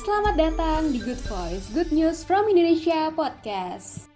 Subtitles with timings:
[0.00, 4.08] Selamat datang di Good Voice, Good News from Indonesia Podcast.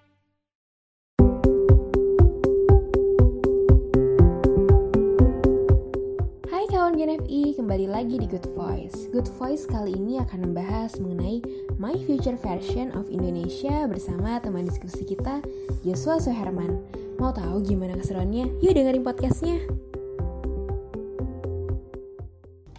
[6.49, 9.13] Hai kawan GNFI, kembali lagi di Good Voice.
[9.13, 11.45] Good Voice kali ini akan membahas mengenai
[11.77, 15.45] My Future Version of Indonesia bersama teman diskusi kita,
[15.85, 16.81] Joshua Soherman.
[17.21, 18.57] Mau tahu gimana keseruannya?
[18.65, 19.61] Yuk dengerin podcastnya.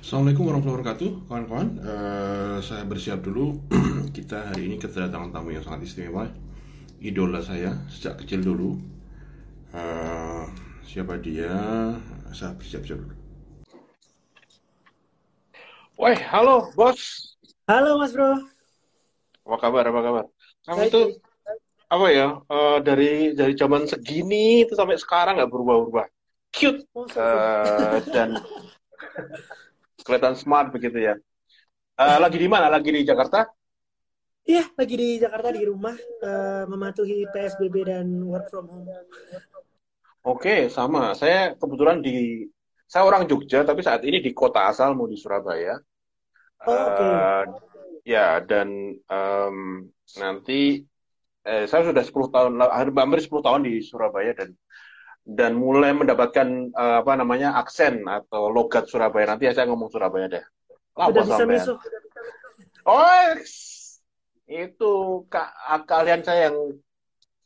[0.05, 1.69] Assalamualaikum warahmatullahi wabarakatuh, kawan-kawan.
[1.81, 3.57] Uh, saya bersiap dulu.
[4.13, 6.29] Kita hari ini kedatangan tamu yang sangat istimewa,
[7.01, 8.77] idola saya sejak kecil dulu.
[9.73, 10.45] Uh,
[10.85, 11.49] siapa dia?
[12.37, 13.17] Saya bersiap-siap dulu.
[15.97, 17.33] Woi, halo bos.
[17.65, 18.45] Halo mas bro.
[19.49, 19.89] Apa kabar?
[19.89, 20.25] Apa kabar?
[20.69, 21.01] Kamu itu
[21.89, 22.27] apa ya?
[22.45, 26.05] Uh, dari dari zaman segini itu sampai sekarang nggak berubah-ubah.
[26.53, 28.37] Cute uh, dan
[30.05, 31.17] kelihatan smart begitu ya.
[31.97, 32.69] Uh, lagi di mana?
[32.69, 33.49] Lagi di Jakarta?
[34.45, 38.85] Iya, lagi di Jakarta di rumah uh, mematuhi PSBB dan work from home.
[40.21, 41.17] Oke, sama.
[41.17, 42.45] Saya kebetulan di
[42.85, 45.73] saya orang Jogja tapi saat ini di kota asalmu di Surabaya.
[46.61, 46.93] Oh, Oke.
[46.93, 47.09] Okay.
[47.09, 47.43] Uh,
[48.05, 49.89] ya dan um,
[50.21, 50.85] nanti
[51.41, 52.51] eh, saya sudah 10 tahun
[52.93, 54.53] hampir 10 tahun di Surabaya dan
[55.25, 60.29] dan mulai mendapatkan uh, apa namanya aksen atau logat Surabaya nanti ya saya ngomong Surabaya
[60.29, 60.45] deh.
[60.93, 61.73] Lapa Udah bisa
[62.85, 63.33] Oh,
[64.45, 64.93] itu
[65.25, 65.49] kak
[65.89, 66.77] kalian saya yang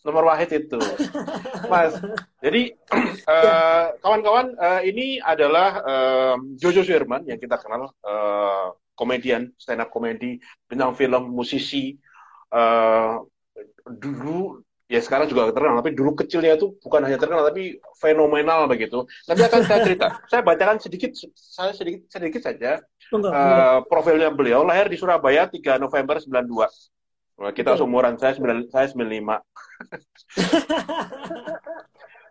[0.04, 0.76] nomor wahid itu,
[1.72, 1.96] Mas.
[2.44, 2.76] Jadi
[3.32, 9.80] eh, kawan-kawan uh, uh, ini adalah uh, Jojo Sherman yang kita kenal uh, komedian stand
[9.80, 11.96] up komedi, bintang film, musisi.
[12.52, 13.24] Uh,
[13.88, 14.60] dulu
[14.90, 19.06] ya sekarang juga terkenal, tapi dulu kecilnya itu bukan hanya terkenal, tapi fenomenal begitu.
[19.30, 20.18] Nanti akan saya cerita.
[20.34, 22.82] saya bacakan sedikit, saya sedikit sedikit saja
[23.14, 23.86] enggak, uh, enggak.
[23.86, 24.66] profilnya beliau.
[24.66, 26.42] Lahir di Surabaya 3 November 92.
[27.40, 28.98] Nah, kita seumuran saya 9, saya 95.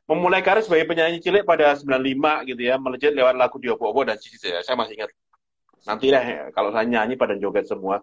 [0.08, 4.50] Memulai karir sebagai penyanyi cilik pada 95 gitu ya, melejit lewat lagu Diobo-obo dan Cici
[4.50, 4.64] ya.
[4.66, 5.14] Saya masih ingat.
[5.86, 8.02] Nanti deh kalau saya nyanyi pada joget semua.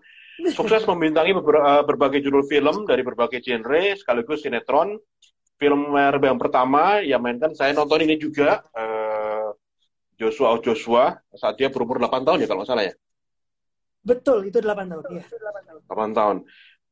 [0.51, 4.99] Sukses membintangi eh, berbagai judul film dari berbagai genre, sekaligus sinetron.
[5.55, 9.55] Film yang pertama yang mainkan, saya nonton ini juga, uh,
[10.19, 12.93] Joshua Joshua, saat dia berumur 8 tahun ya kalau nggak salah ya?
[14.03, 15.03] Betul, itu 8 tahun.
[15.15, 15.23] Ya.
[15.87, 16.37] 8 tahun.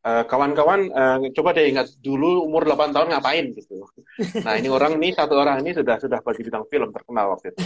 [0.03, 3.87] Eh, kawan-kawan uh, coba deh ingat dulu umur 8 tahun ngapain gitu.
[4.43, 7.63] Nah ini orang ini satu orang ini sudah sudah bagi bintang film terkenal waktu itu.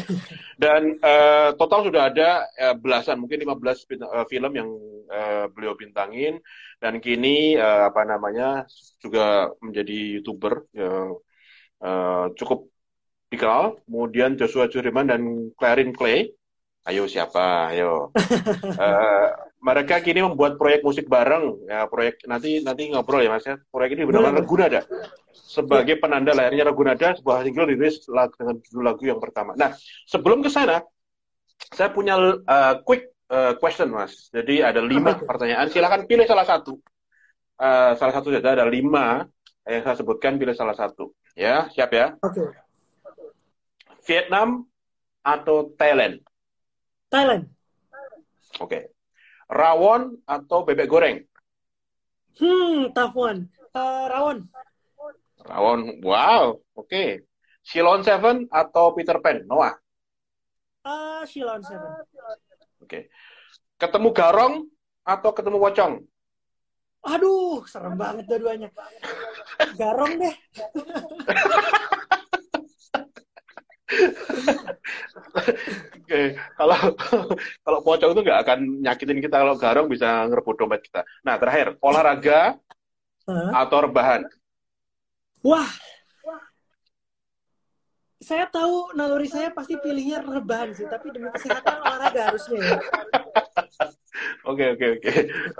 [0.53, 4.69] Dan uh, total sudah ada uh, belasan mungkin 15 bintang, uh, film yang
[5.07, 6.39] uh, beliau bintangin
[6.77, 8.67] dan kini uh, apa namanya
[9.01, 11.17] juga menjadi youtuber yang
[11.81, 12.69] uh, cukup
[13.27, 13.79] dikenal.
[13.83, 16.31] Kemudian Joshua Juriman dan Clarin Clay.
[16.87, 17.75] Ayo siapa?
[17.75, 18.15] Ayo.
[18.15, 19.27] uh,
[19.67, 23.97] mereka kini membuat proyek musik bareng ya proyek nanti nanti ngobrol ya mas ya proyek
[23.97, 24.81] ini benar-benar Ragunada
[25.33, 29.73] sebagai penanda lahirnya Ragunada sebuah single dirilis lagu dengan judul lagu yang pertama nah
[30.05, 30.85] sebelum ke sana
[31.73, 36.79] saya punya uh, quick uh, question mas jadi ada lima pertanyaan silakan pilih salah satu
[37.61, 39.27] uh, salah satu saja ada lima
[39.67, 42.49] yang saya sebutkan pilih salah satu ya siap ya oke okay.
[44.07, 44.63] Vietnam
[45.23, 46.23] atau Thailand
[47.11, 47.51] Thailand
[48.59, 48.83] oke okay
[49.47, 51.17] rawon atau bebek goreng?
[52.37, 53.49] Hmm, tough one.
[53.73, 54.37] Uh, rawon.
[55.47, 56.87] Rawon, wow, oke.
[56.87, 57.23] Okay.
[57.67, 59.43] Shilon Seven atau Peter Pan?
[59.43, 59.75] Noah?
[60.87, 61.91] Uh, Shilon Seven.
[62.87, 63.11] Oke.
[63.75, 64.63] Ketemu garong
[65.03, 65.93] atau ketemu pocong?
[67.03, 68.71] Aduh, serem banget dua-duanya.
[69.75, 70.35] Garong deh.
[75.99, 76.79] Oke, kalau
[77.67, 81.03] kalau pocong itu nggak akan nyakitin kita kalau garong bisa ngerebut dompet kita.
[81.27, 82.55] Nah terakhir olahraga
[83.27, 83.51] huh?
[83.51, 84.23] atau rebahan.
[85.43, 85.67] Wah,
[88.27, 92.75] saya tahu naluri saya pasti pilihnya rebahan sih, tapi demi kesehatan olahraga harusnya ya.
[94.49, 95.11] Oke oke oke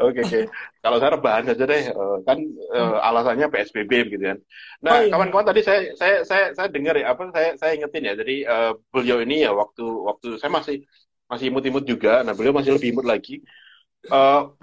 [0.02, 0.40] oke oke.
[0.82, 2.40] Kalau saya rebahan saja deh, uh, kan
[2.74, 4.40] uh, alasannya PSBB gitu kan.
[4.82, 5.12] Nah oh, iya.
[5.14, 8.14] kawan-kawan tadi saya saya saya saya dengar ya apa saya saya ingetin ya.
[8.18, 10.84] Jadi uh, beliau ini ya waktu waktu saya masih
[11.30, 12.26] masih imut-imut juga.
[12.26, 13.44] Nah beliau masih lebih imut lagi.
[14.10, 14.56] Uh,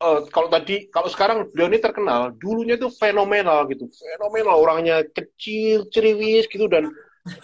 [0.00, 5.90] uh, kalau tadi kalau sekarang beliau ini terkenal, dulunya itu fenomenal gitu, fenomenal orangnya kecil,
[5.92, 6.88] ceriwis gitu dan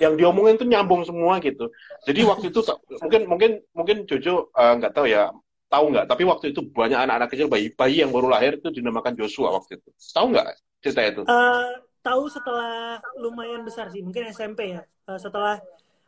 [0.02, 1.70] yang diomongin tuh nyambung semua gitu.
[2.02, 2.60] Jadi waktu itu
[2.98, 5.30] mungkin mungkin mungkin Jojo nggak uh, tahu ya
[5.68, 6.06] Tahu nggak?
[6.08, 9.88] Tapi waktu itu banyak anak-anak kecil bayi-bayi yang baru lahir itu dinamakan Joshua waktu itu.
[10.16, 10.48] Tahu nggak
[10.80, 11.22] cerita itu?
[11.28, 14.82] Uh, tahu setelah lumayan besar sih, mungkin SMP ya.
[15.04, 15.60] Uh, setelah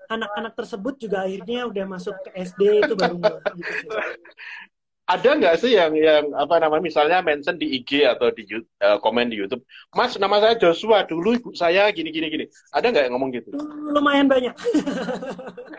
[0.08, 3.20] anak-anak tersebut juga akhirnya udah masuk ke SD itu baru
[3.54, 3.86] gitu
[5.10, 9.26] ada nggak sih yang yang apa namanya misalnya mention di IG atau di uh, komen
[9.26, 12.44] di YouTube, Mas nama saya Joshua dulu ibu saya gini gini gini.
[12.70, 13.50] Ada nggak yang ngomong gitu?
[13.90, 14.54] Lumayan banyak.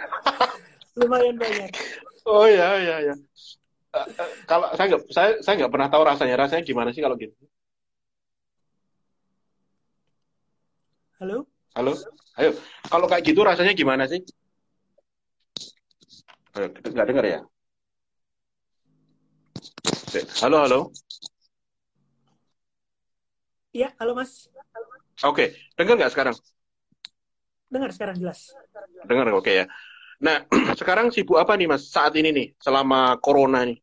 [1.00, 1.72] Lumayan banyak.
[2.28, 3.16] Oh ya ya ya.
[3.96, 7.16] Uh, uh, kalau saya nggak saya saya nggak pernah tahu rasanya rasanya gimana sih kalau
[7.16, 7.32] gitu.
[11.24, 11.48] Halo.
[11.72, 11.96] Halo.
[12.36, 12.52] Ayo.
[12.84, 14.20] Kalau kayak gitu rasanya gimana sih?
[16.52, 17.40] Ayo, nggak dengar ya?
[20.12, 20.80] Halo, halo.
[23.72, 24.52] Iya, halo Mas.
[25.24, 26.36] Oke, dengar nggak sekarang?
[27.72, 28.52] Dengar sekarang jelas.
[29.08, 29.66] Dengar, oke ya.
[30.20, 30.44] Nah,
[30.80, 33.80] sekarang sibuk apa nih Mas saat ini nih, selama corona nih?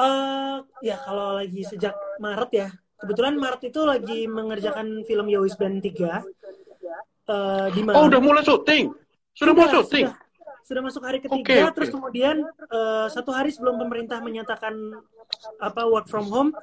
[0.00, 2.68] Uh, ya kalau lagi sejak Maret ya.
[2.96, 6.24] Kebetulan Maret itu lagi mengerjakan film Yowis Band 3.
[7.28, 8.00] Uh, di mana?
[8.00, 8.96] Oh, udah mulai syuting?
[9.36, 10.06] Sudah, sudah mulai syuting?
[10.08, 10.29] Sudah,
[10.70, 14.70] sudah masuk hari ketiga, okay, terus kemudian uh, satu hari sebelum pemerintah menyatakan
[15.58, 16.54] apa work from home,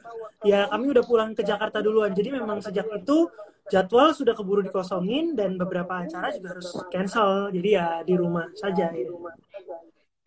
[0.47, 2.15] ya kami udah pulang ke Jakarta duluan.
[2.15, 3.27] Jadi memang sejak itu
[3.67, 7.51] jadwal sudah keburu dikosongin dan beberapa acara juga harus cancel.
[7.51, 8.95] Jadi ya di rumah saja.
[8.95, 9.11] Ya.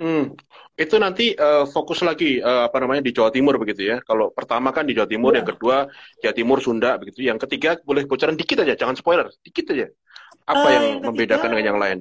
[0.00, 0.32] Hmm,
[0.80, 4.04] itu nanti uh, fokus lagi uh, apa namanya di Jawa Timur begitu ya.
[4.04, 5.40] Kalau pertama kan di Jawa Timur, ya.
[5.40, 5.88] yang kedua
[6.20, 7.24] Jawa Timur Sunda begitu.
[7.24, 9.88] Yang ketiga boleh bocoran dikit aja, jangan spoiler, dikit aja.
[10.48, 11.98] Apa uh, yang, yang ketiga, membedakan dengan yang lain?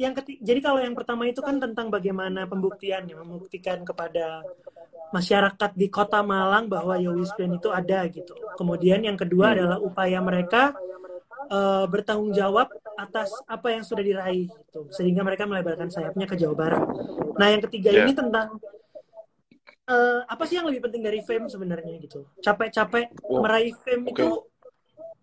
[0.00, 4.40] Yang ketiga, jadi kalau yang pertama itu kan tentang bagaimana pembuktian ya, membuktikan kepada
[5.12, 8.32] masyarakat di kota Malang bahwa Yowis Band itu ada gitu.
[8.56, 9.54] Kemudian yang kedua hmm.
[9.58, 10.72] adalah upaya mereka
[11.52, 16.54] uh, bertanggung jawab atas apa yang sudah diraih gitu, sehingga mereka melebarkan sayapnya ke Jawa
[16.56, 16.82] Barat.
[17.36, 18.06] Nah yang ketiga yeah.
[18.06, 18.56] ini tentang
[19.90, 22.24] uh, apa sih yang lebih penting dari fame sebenarnya gitu.
[22.40, 23.42] Capek-capek oh.
[23.42, 24.14] meraih fame okay.
[24.14, 24.28] itu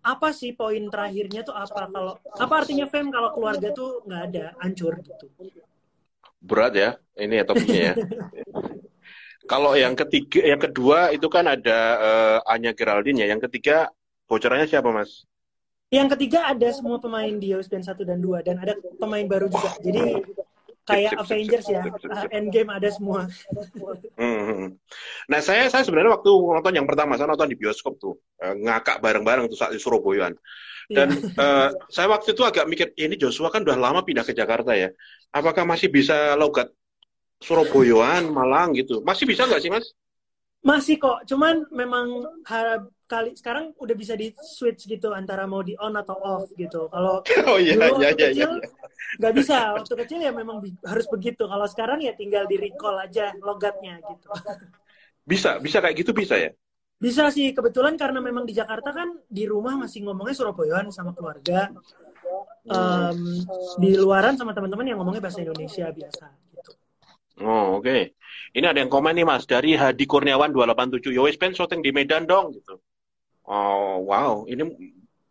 [0.08, 1.92] apa sih poin terakhirnya tuh apa?
[1.92, 5.26] Kalau apa artinya fame kalau keluarga tuh nggak ada hancur gitu?
[6.40, 6.90] Berat ya
[7.20, 7.94] ini ya topiknya ya.
[9.52, 13.26] Kalau yang ketiga yang kedua itu kan ada uh, Anya Geraldine ya.
[13.32, 13.92] Yang ketiga
[14.28, 15.28] bocorannya siapa mas?
[15.88, 19.48] Yang ketiga ada semua pemain di Yos Band 1 dan 2 dan ada pemain baru
[19.48, 19.72] juga.
[19.80, 20.20] Jadi
[20.88, 22.30] kayak sip, Avengers sip, ya, sip, sip, sip.
[22.32, 23.20] Endgame ada semua.
[24.16, 24.68] Hmm, hmm.
[25.28, 29.04] Nah saya saya sebenarnya waktu nonton yang pertama saya nonton di bioskop tuh uh, ngakak
[29.04, 30.32] bareng-bareng tuh saat di Surabaya.
[30.88, 31.36] Dan yeah.
[31.36, 34.88] uh, saya waktu itu agak mikir ini Joshua kan udah lama pindah ke Jakarta ya,
[35.36, 36.72] apakah masih bisa logat
[37.44, 39.04] Surabayaan, Malang gitu?
[39.04, 39.92] Masih bisa nggak sih mas?
[40.58, 45.72] Masih kok, cuman memang harap kali sekarang udah bisa di switch gitu antara mau di
[45.80, 46.92] on atau off gitu.
[46.92, 48.68] Kalau oh, iya, dulu iya, waktu iya, kecil iya.
[49.18, 51.48] nggak bisa, waktu kecil ya memang harus begitu.
[51.48, 54.28] Kalau sekarang ya tinggal di recall aja logatnya gitu.
[55.24, 56.50] Bisa, bisa kayak gitu bisa ya?
[56.98, 61.70] Bisa sih, kebetulan karena memang di Jakarta kan di rumah masih ngomongnya Surabayaan sama keluarga.
[62.68, 63.40] Um,
[63.80, 66.47] di luaran sama teman-teman yang ngomongnya bahasa Indonesia biasa.
[67.38, 67.86] Oh, oke.
[67.86, 68.00] Okay.
[68.56, 71.14] Ini ada yang komen nih Mas dari Hadi Kurniawan 287.
[71.14, 72.80] Yowes Pen syuting di Medan dong gitu.
[73.48, 74.60] Oh wow, ini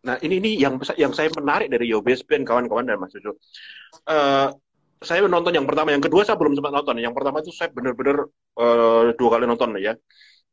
[0.02, 3.38] nah ini ini yang yang saya menarik dari Yo Base Band kawan-kawan dan Mas Jojo.
[4.06, 4.50] Uh,
[4.98, 6.98] saya nonton yang pertama, yang kedua saya belum sempat nonton.
[6.98, 8.26] Yang pertama itu saya benar-benar
[8.58, 9.94] uh, dua kali nonton ya.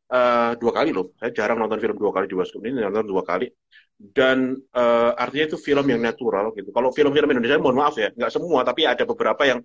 [0.05, 1.09] Uh, dua kali loh.
[1.17, 3.49] Saya jarang nonton film dua kali di bioskop ini nonton dua kali.
[3.97, 6.69] Dan uh, artinya itu film yang natural gitu.
[6.69, 9.63] Kalau film-film Indonesia mohon maaf ya, nggak semua, tapi ada beberapa yang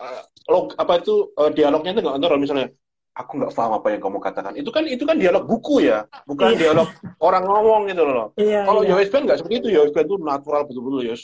[0.00, 2.68] uh, log apa itu uh, dialognya itu nggak natural misalnya
[3.14, 4.52] aku nggak paham apa yang kamu katakan.
[4.58, 6.58] Itu kan itu kan dialog buku ya, bukan iya.
[6.68, 6.90] dialog
[7.22, 8.28] orang ngomong gitu loh.
[8.34, 9.06] Iya, Kalau iya.
[9.06, 11.22] Band nggak seperti itu, Yowes Band itu natural betul-betul Yos.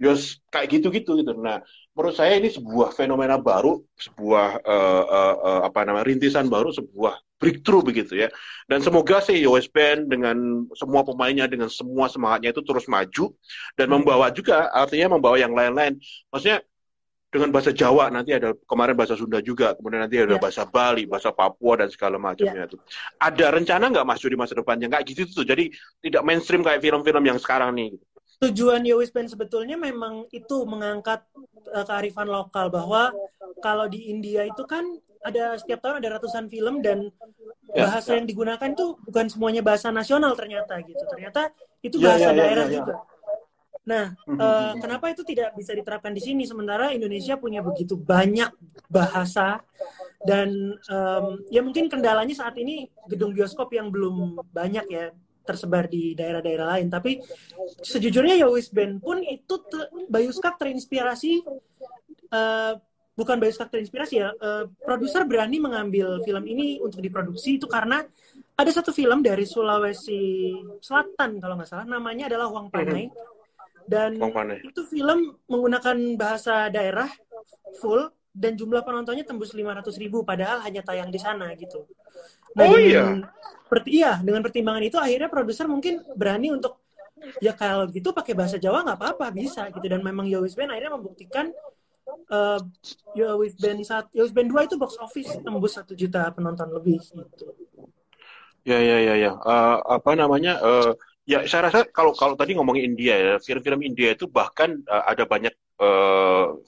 [0.00, 1.36] Yos kayak gitu-gitu gitu.
[1.36, 1.60] Nah,
[1.92, 7.20] menurut saya ini sebuah fenomena baru, sebuah uh, uh, uh, apa namanya rintisan baru, sebuah
[7.36, 8.28] breakthrough begitu ya.
[8.64, 13.32] Dan semoga sih Yowes Band dengan semua pemainnya, dengan semua semangatnya itu terus maju
[13.76, 16.00] dan membawa juga, artinya membawa yang lain-lain.
[16.32, 16.64] Maksudnya
[17.30, 20.42] dengan bahasa Jawa nanti ada kemarin bahasa Sunda juga kemudian nanti ada yeah.
[20.42, 23.22] bahasa Bali bahasa Papua dan segala macamnya yeah.
[23.22, 24.90] ada rencana nggak mas di masa depannya?
[24.90, 25.70] Nggak gitu tuh jadi
[26.02, 27.94] tidak mainstream kayak film-film yang sekarang nih.
[28.42, 31.22] Tujuan Yowis Band sebetulnya memang itu mengangkat
[31.70, 33.14] uh, kearifan lokal bahwa
[33.62, 34.82] kalau di India itu kan
[35.20, 37.14] ada setiap tahun ada ratusan film dan
[37.70, 41.04] yeah, bahasa yang digunakan itu bukan semuanya bahasa nasional ternyata gitu.
[41.06, 42.94] Ternyata itu ya, bahasa daerah juga
[43.90, 48.54] Nah, uh, kenapa itu tidak bisa diterapkan di sini sementara Indonesia punya begitu banyak
[48.86, 49.58] bahasa
[50.22, 55.10] dan um, ya mungkin kendalanya saat ini gedung bioskop yang belum banyak ya
[55.42, 56.86] tersebar di daerah-daerah lain.
[56.86, 57.18] Tapi
[57.82, 61.42] sejujurnya ya Band pun itu ter, Bayuskak terinspirasi
[62.30, 62.78] uh,
[63.18, 64.30] bukan Bayuskak terinspirasi ya.
[64.38, 68.06] Uh, produser berani mengambil film ini untuk diproduksi itu karena
[68.54, 73.10] ada satu film dari Sulawesi Selatan kalau nggak salah namanya adalah Wang Panai.
[73.90, 74.22] Dan
[74.62, 77.10] itu film menggunakan bahasa daerah
[77.82, 81.82] full dan jumlah penontonnya tembus 500 ribu padahal hanya tayang di sana gitu.
[82.54, 83.04] Nah, oh dengan, iya.
[83.66, 86.78] Per, iya, dengan pertimbangan itu akhirnya produser mungkin berani untuk
[87.42, 90.96] ya kalau gitu pakai bahasa Jawa nggak apa-apa bisa gitu dan memang Yowis Band akhirnya
[90.96, 91.52] membuktikan
[92.32, 92.62] uh,
[93.12, 97.50] Yowis Band saat Yowis Band 2 itu box office tembus satu juta penonton lebih gitu.
[98.64, 99.32] Ya ya ya ya.
[99.40, 100.60] Uh, apa namanya?
[100.60, 100.92] Uh,
[101.30, 105.22] ya saya rasa kalau kalau tadi ngomongin India ya, film-film India itu bahkan uh, ada
[105.22, 105.54] banyak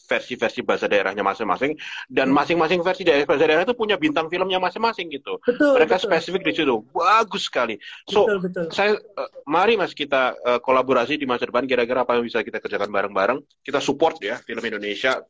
[0.09, 1.77] versi-versi uh, bahasa daerahnya masing-masing
[2.09, 5.37] dan masing-masing versi daerah bahasa daerah itu punya bintang filmnya masing-masing gitu.
[5.45, 6.09] Betul, Mereka betul.
[6.09, 6.81] spesifik di situ.
[6.97, 7.77] Bagus sekali.
[8.09, 8.65] So, betul, betul.
[8.73, 12.57] saya uh, mari Mas kita uh, kolaborasi di masa depan kira-kira apa yang bisa kita
[12.57, 13.39] kerjakan bareng-bareng.
[13.61, 15.21] Kita support ya film Indonesia,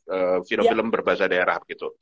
[0.46, 1.98] film-film uh, berbahasa daerah gitu.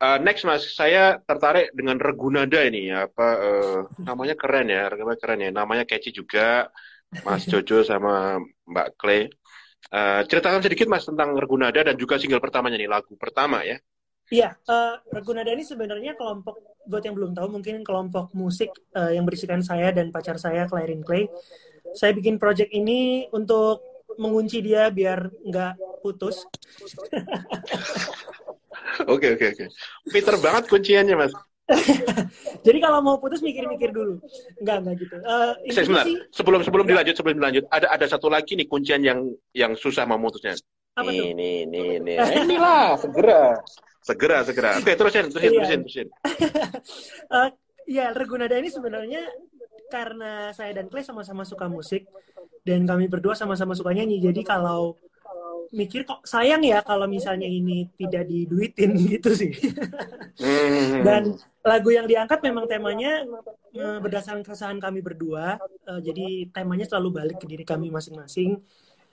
[0.00, 5.40] Uh, next mas, saya tertarik dengan Regunada ini apa uh, namanya keren ya, namanya keren
[5.44, 6.72] ya, namanya catchy juga,
[7.20, 9.28] Mas Jojo sama Mbak Clay.
[9.92, 13.76] Uh, ceritakan sedikit mas tentang Regunada dan juga single pertamanya nih lagu pertama ya.
[14.32, 19.28] Iya, uh, Regunada ini sebenarnya kelompok buat yang belum tahu mungkin kelompok musik uh, yang
[19.28, 21.28] berisikan saya dan pacar saya Clarin Clay.
[21.92, 23.84] Saya bikin project ini untuk
[24.16, 26.48] mengunci dia biar nggak putus.
[29.06, 29.64] Oke oke oke.
[30.10, 31.32] Peter banget kunciannya mas.
[32.66, 34.18] Jadi kalau mau putus mikir-mikir dulu.
[34.58, 35.16] Enggak enggak gitu.
[35.22, 36.04] Uh, sebentar.
[36.06, 40.02] Sih, sebelum sebelum dilanjut sebelum dilanjut ada ada satu lagi nih kuncian yang yang susah
[40.04, 40.58] memutusnya.
[40.98, 43.54] Apa ini, ini ini ini inilah segera
[44.02, 44.70] segera segera.
[44.82, 45.58] Oke terusin terusin iya.
[45.62, 46.08] terusin terusin.
[47.30, 47.48] uh,
[47.96, 49.22] ya Regunada ini sebenarnya
[49.90, 52.06] karena saya dan Clay sama-sama suka musik
[52.62, 54.18] dan kami berdua sama-sama suka nyanyi.
[54.18, 54.98] Jadi kalau
[55.70, 59.54] mikir kok sayang ya kalau misalnya ini tidak diduitin gitu sih.
[60.38, 61.02] Hmm.
[61.06, 61.22] Dan
[61.62, 63.22] lagu yang diangkat memang temanya
[63.74, 65.58] berdasarkan keresahan kami berdua.
[65.86, 68.58] Jadi temanya selalu balik ke diri kami masing-masing.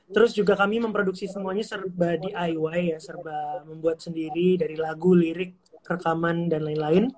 [0.08, 6.48] Terus juga kami memproduksi semuanya serba DIY ya, serba membuat sendiri dari lagu, lirik, rekaman
[6.48, 7.12] dan lain-lain.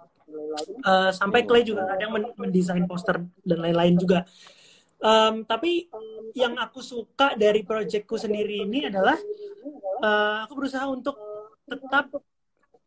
[0.81, 4.25] Uh, sampai Clay juga kadang mendesain poster dan lain-lain juga.
[4.99, 5.87] Um, tapi
[6.35, 9.15] yang aku suka dari proyekku sendiri ini adalah
[10.03, 11.15] uh, aku berusaha untuk
[11.63, 12.11] tetap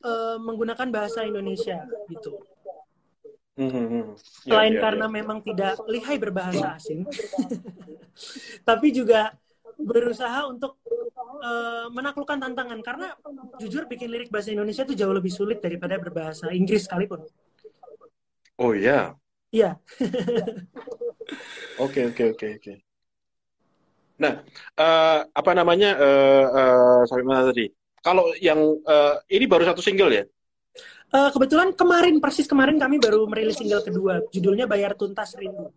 [0.04, 2.36] uh, menggunakan bahasa Indonesia gitu.
[3.52, 4.16] Mm-hmm.
[4.48, 5.16] Selain yeah, yeah, karena yeah.
[5.20, 7.04] memang tidak lihai berbahasa asing,
[8.68, 9.32] tapi juga
[9.76, 10.80] berusaha untuk
[11.40, 13.12] uh, menaklukkan tantangan karena
[13.60, 17.24] jujur bikin lirik bahasa Indonesia itu jauh lebih sulit daripada berbahasa Inggris sekalipun.
[18.56, 19.16] Oh ya.
[19.52, 19.76] Iya.
[21.80, 22.72] Oke oke oke oke.
[24.22, 24.38] Nah,
[24.78, 27.66] uh, apa namanya uh, uh, sampai mana tadi?
[28.02, 30.24] Kalau yang uh, ini baru satu single ya?
[31.12, 35.70] Uh, kebetulan kemarin persis kemarin kami baru merilis single kedua, judulnya Bayar Tuntas Rindu.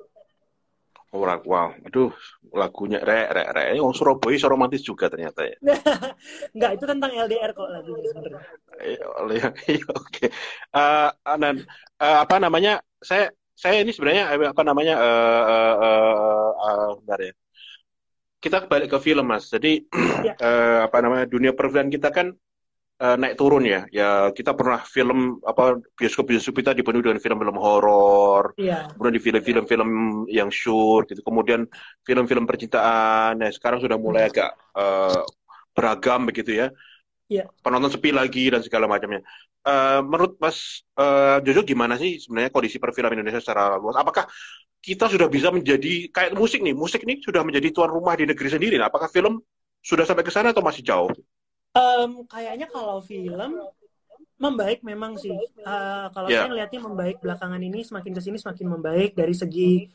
[1.15, 2.11] Oh, wow, aduh,
[2.51, 3.79] lagunya re re re.
[3.79, 5.55] Oh, Surabaya so romantis juga ternyata ya.
[6.55, 8.43] Enggak, itu tentang LDR kok lagunya sebenarnya.
[8.83, 10.27] Iya, iya, oke.
[10.75, 11.09] Uh,
[11.39, 11.63] dan
[12.03, 12.83] uh, apa namanya?
[12.99, 17.33] Saya saya ini sebenarnya apa namanya uh, uh, uh, uh, bentar ya.
[18.43, 19.47] Kita balik ke film mas.
[19.47, 19.87] Jadi
[20.21, 20.35] ya.
[20.37, 22.35] uh, apa namanya dunia perfilman kita kan
[22.99, 23.87] uh, naik turun ya.
[23.89, 28.51] Ya kita pernah film apa bioskop bioskop kita dipenuhi dengan film-film horor.
[28.59, 28.91] Ya.
[28.91, 29.89] Kemudian di film-film
[30.27, 31.23] yang shoot gitu.
[31.23, 31.63] Kemudian
[32.03, 33.39] film-film percintaan.
[33.39, 35.23] Nah sekarang sudah mulai agak uh,
[35.71, 36.67] beragam begitu ya.
[37.25, 37.49] Ya.
[37.65, 39.25] Penonton sepi lagi dan segala macamnya.
[39.65, 43.97] Uh, menurut Mas uh, Jojo gimana sih sebenarnya kondisi perfilman Indonesia secara luas?
[43.97, 44.29] Apakah
[44.77, 46.77] kita sudah bisa menjadi kayak musik nih?
[46.77, 48.77] Musik nih sudah menjadi tuan rumah di negeri sendiri.
[48.77, 49.41] Nah, apakah film
[49.81, 51.09] sudah sampai ke sana atau masih jauh?
[51.73, 53.57] Um, kayaknya kalau film
[54.37, 55.33] membaik memang sih.
[55.65, 56.45] Uh, kalau yeah.
[56.45, 59.89] saya melihatnya membaik belakangan ini semakin ke sini semakin membaik dari segi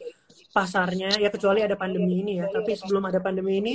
[0.51, 2.51] pasarnya ya kecuali ada pandemi ini ya.
[2.51, 3.75] Tapi sebelum ada pandemi ini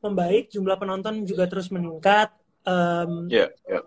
[0.00, 2.32] membaik, jumlah penonton juga terus meningkat.
[2.66, 3.86] Um, yeah, yeah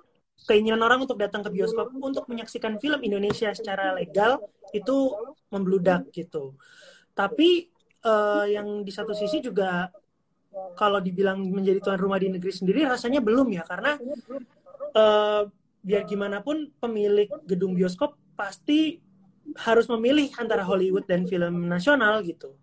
[0.50, 4.42] keinginan orang untuk datang ke bioskop untuk menyaksikan film Indonesia secara legal
[4.74, 5.14] itu
[5.54, 6.58] membludak gitu.
[7.14, 7.70] Tapi
[8.02, 9.94] uh, yang di satu sisi juga
[10.74, 13.64] kalau dibilang menjadi tuan rumah di negeri sendiri rasanya belum ya.
[13.68, 13.94] Karena
[14.98, 15.46] uh,
[15.86, 18.98] biar gimana pun pemilik gedung bioskop pasti
[19.54, 22.54] harus memilih antara Hollywood dan film nasional gitu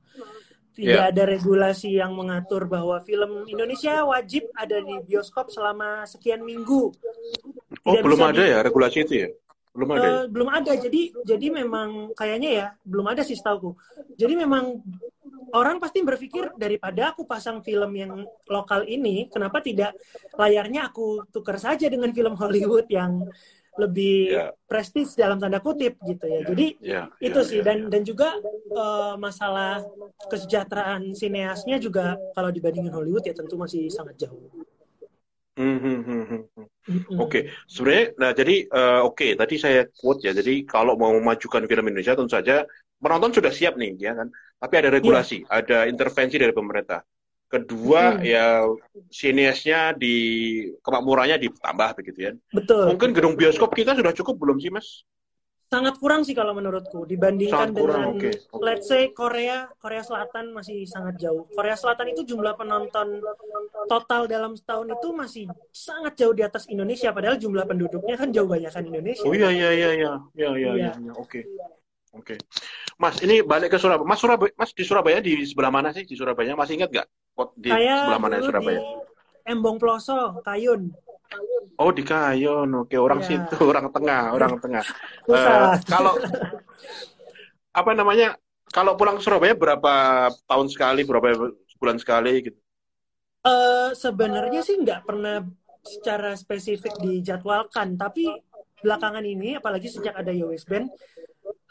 [0.77, 1.09] tidak yeah.
[1.09, 6.93] ada regulasi yang mengatur bahwa film Indonesia wajib ada di bioskop selama sekian minggu.
[7.81, 8.53] Tidak oh, belum ada di...
[8.53, 9.29] ya regulasi itu ya?
[9.73, 10.05] Belum ada.
[10.05, 10.21] Uh, ya?
[10.29, 10.73] Belum ada.
[10.77, 13.73] Jadi jadi memang kayaknya ya belum ada sih setahu
[14.21, 14.85] Jadi memang
[15.57, 18.13] orang pasti berpikir daripada aku pasang film yang
[18.45, 19.97] lokal ini, kenapa tidak
[20.37, 23.25] layarnya aku tukar saja dengan film Hollywood yang
[23.77, 24.51] lebih yeah.
[24.65, 26.33] prestis dalam tanda kutip gitu ya.
[26.33, 26.47] Yeah.
[26.49, 27.07] Jadi yeah.
[27.21, 27.49] itu yeah.
[27.49, 27.91] sih dan yeah.
[27.93, 28.29] dan juga
[28.73, 29.85] uh, masalah
[30.29, 34.49] kesejahteraan sineasnya juga kalau dibandingin Hollywood ya tentu masih sangat jauh.
[35.57, 36.45] Hmm, hmm, hmm, hmm.
[36.53, 36.69] Oke,
[37.17, 37.43] okay.
[37.65, 40.37] sebenarnya, nah jadi uh, oke, okay, tadi saya quote ya.
[40.37, 42.69] Jadi kalau mau memajukan film Indonesia, tentu saja
[43.01, 44.29] penonton sudah siap nih, ya kan.
[44.61, 45.57] Tapi ada regulasi, yeah.
[45.65, 47.01] ada intervensi dari pemerintah.
[47.47, 48.23] Kedua, hmm.
[48.27, 48.67] ya
[49.07, 50.17] siniasnya di
[50.83, 52.33] kemakmurannya ditambah begitu ya.
[52.51, 52.91] Betul.
[52.91, 55.07] Mungkin gedung bioskop kita sudah cukup belum sih, Mas?
[55.67, 58.33] sangat kurang sih kalau menurutku dibandingkan sangat kurang, dengan okay.
[58.63, 63.19] let's say Korea Korea Selatan masih sangat jauh Korea Selatan itu jumlah penonton
[63.91, 68.47] total dalam setahun itu masih sangat jauh di atas Indonesia padahal jumlah penduduknya kan jauh
[68.47, 71.43] banyak kan Indonesia oh iya iya iya iya iya iya iya ya, oke
[72.15, 72.39] oke
[72.97, 74.09] Mas ini balik ke Surabaya.
[74.09, 76.09] Mas Surabaya Mas di Surabaya di sebelah mana sih?
[76.09, 76.57] Di Surabaya.
[76.57, 77.07] Masih ingat nggak?
[77.61, 79.07] Di Saya sebelah mana Surabaya di
[79.47, 80.91] Embong Ploso Kayun.
[81.77, 83.27] Oh di Kayon, oke orang ya.
[83.37, 84.85] situ, orang tengah, orang tengah.
[85.31, 86.17] uh, kalau
[87.81, 88.39] apa namanya,
[88.73, 92.59] kalau pulang ke Surabaya berapa tahun sekali, berapa bulan sekali gitu?
[93.45, 95.45] Uh, Sebenarnya sih nggak pernah
[95.85, 98.27] secara spesifik dijadwalkan, tapi
[98.81, 100.89] belakangan ini, apalagi sejak ada Yowes Band,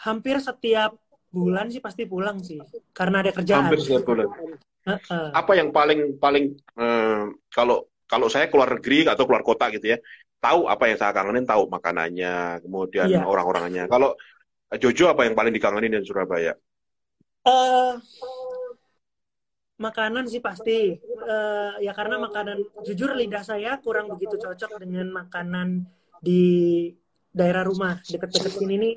[0.06, 0.96] hampir setiap
[1.36, 2.64] bulan sih pasti pulang sih,
[2.96, 3.68] karena ada kerjaan.
[3.68, 4.32] Hampir setiap bulan.
[4.32, 5.28] Uh -uh.
[5.36, 9.98] Apa yang paling paling uh, kalau kalau saya keluar negeri atau keluar kota gitu ya,
[10.40, 13.28] tahu apa yang saya kangenin, tahu makanannya, kemudian yeah.
[13.28, 13.90] orang-orangnya.
[13.92, 14.16] Kalau
[14.76, 16.54] Jojo apa yang paling dikangenin di Surabaya?
[17.46, 17.98] Uh,
[19.82, 20.98] makanan sih pasti.
[21.26, 25.86] Uh, ya karena makanan, jujur lidah saya kurang begitu cocok dengan makanan
[26.22, 26.90] di
[27.36, 28.96] daerah rumah dekat-dekat sini nih.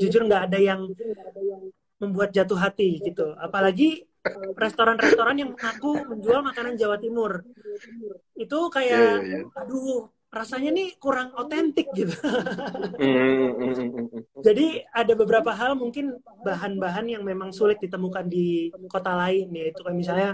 [0.00, 0.88] Jujur nggak ada yang
[2.00, 3.36] membuat jatuh hati gitu.
[3.36, 4.08] Apalagi
[4.56, 7.44] restoran-restoran yang mengaku menjual makanan Jawa Timur.
[8.34, 9.60] Itu kayak, yeah, yeah, yeah.
[9.60, 12.16] aduh, rasanya nih kurang otentik gitu.
[12.96, 19.12] Hmm, hmm, hmm, Jadi ada beberapa hal mungkin bahan-bahan yang memang sulit ditemukan di kota
[19.12, 20.30] lain ya itu kayak misalnya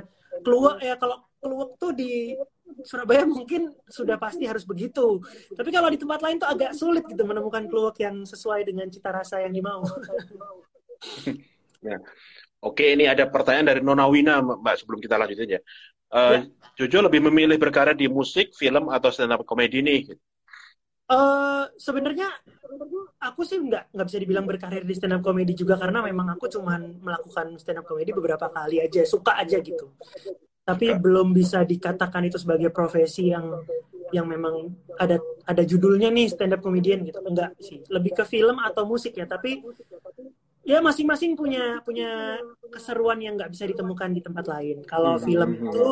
[0.47, 2.39] keluak ya kalau keluak tuh di
[2.81, 5.21] Surabaya mungkin sudah pasti harus begitu.
[5.52, 9.12] Tapi kalau di tempat lain tuh agak sulit gitu menemukan keluak yang sesuai dengan cita
[9.12, 9.85] rasa yang dimau.
[11.87, 12.00] ya.
[12.62, 15.61] Oke, ini ada pertanyaan dari Nona Wina, Mbak, sebelum kita lanjutin ya.
[16.13, 16.41] Uh, ya.
[16.78, 20.15] Jojo lebih memilih berkarya di musik, film, atau stand up comedy nih?
[21.11, 22.30] Uh, sebenarnya
[23.21, 26.49] aku sih nggak nggak bisa dibilang berkarir di stand up comedy juga karena memang aku
[26.49, 29.93] cuma melakukan stand up comedy beberapa kali aja suka aja gitu
[30.63, 33.67] tapi belum bisa dikatakan itu sebagai profesi yang
[34.13, 34.71] yang memang
[35.01, 39.17] ada ada judulnya nih stand up comedian gitu enggak sih lebih ke film atau musik
[39.17, 39.65] ya tapi
[40.63, 42.39] ya masing-masing punya punya
[42.71, 44.79] keseruan yang nggak bisa ditemukan di tempat lain.
[44.87, 45.25] Kalau hmm.
[45.27, 45.89] film itu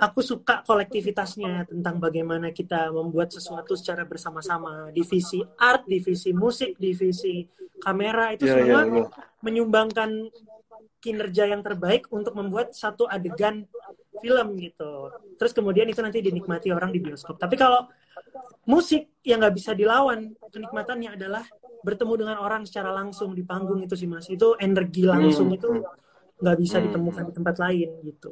[0.00, 4.88] aku suka kolektivitasnya tentang bagaimana kita membuat sesuatu secara bersama-sama.
[4.90, 7.44] Divisi art, divisi musik, divisi
[7.78, 9.08] kamera itu yeah, semua yeah, yeah.
[9.44, 10.10] menyumbangkan
[11.02, 13.66] kinerja yang terbaik untuk membuat satu adegan
[14.22, 15.10] film gitu.
[15.36, 17.36] Terus kemudian itu nanti dinikmati orang di bioskop.
[17.36, 17.90] Tapi kalau
[18.66, 21.42] musik yang nggak bisa dilawan kenikmatannya adalah
[21.82, 25.58] bertemu dengan orang secara langsung di panggung itu sih mas itu energi langsung hmm.
[25.58, 25.68] itu
[26.38, 26.84] nggak bisa hmm.
[26.90, 28.30] ditemukan di tempat lain gitu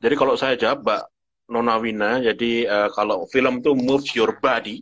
[0.00, 1.02] jadi kalau saya jawab mbak
[1.52, 4.80] Nona Wina jadi uh, kalau film itu move your body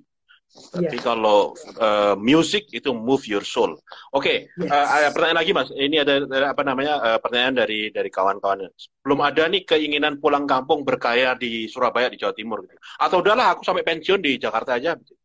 [0.53, 1.05] tapi yeah.
[1.05, 3.73] kalau uh, music itu move your soul.
[4.13, 4.69] Oke, okay, yes.
[4.69, 5.69] uh, pertanyaan lagi mas.
[5.73, 8.69] Ini ada, ada apa namanya uh, pertanyaan dari dari kawan-kawan.
[9.01, 12.77] Belum ada nih keinginan pulang kampung berkaya di Surabaya di Jawa Timur gitu.
[13.01, 14.93] Atau udahlah aku sampai pensiun di Jakarta aja.
[14.93, 15.17] Gitu.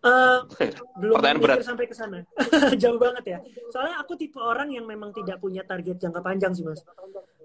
[0.00, 0.40] Uh,
[1.04, 1.58] belum Pertanyaan berat.
[1.60, 2.18] sampai ke sana.
[2.80, 3.38] Jauh banget ya.
[3.68, 6.80] Soalnya aku tipe orang yang memang tidak punya target jangka panjang sih, Mas.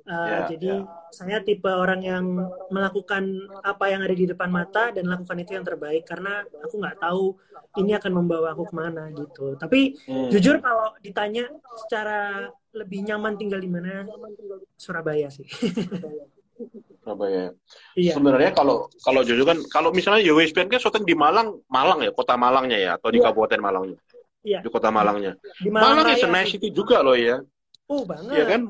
[0.01, 1.09] Uh, yeah, jadi yeah.
[1.13, 2.25] saya tipe orang yang
[2.73, 6.97] melakukan apa yang ada di depan mata dan lakukan itu yang terbaik karena aku nggak
[6.97, 7.37] tahu
[7.79, 9.55] ini akan membawa aku ke mana gitu.
[9.55, 10.33] Tapi hmm.
[10.33, 11.47] jujur kalau ditanya
[11.85, 14.07] secara lebih nyaman tinggal di mana,
[14.75, 15.47] Surabaya sih.
[17.01, 17.53] Surabaya.
[17.97, 18.13] Iya.
[18.15, 22.13] Sebenarnya kalau kalau jujur kan kalau misalnya Yowes Band kan syuting di Malang, Malang ya,
[22.13, 23.25] kota Malangnya ya atau di iya.
[23.27, 23.97] Kabupaten Malangnya.
[24.45, 24.59] Iya.
[24.61, 25.33] Di kota Malangnya.
[25.57, 27.41] Di Malang, Malang ya senai itu juga loh ya.
[27.91, 28.33] Oh, banget.
[28.37, 28.61] Iya kan?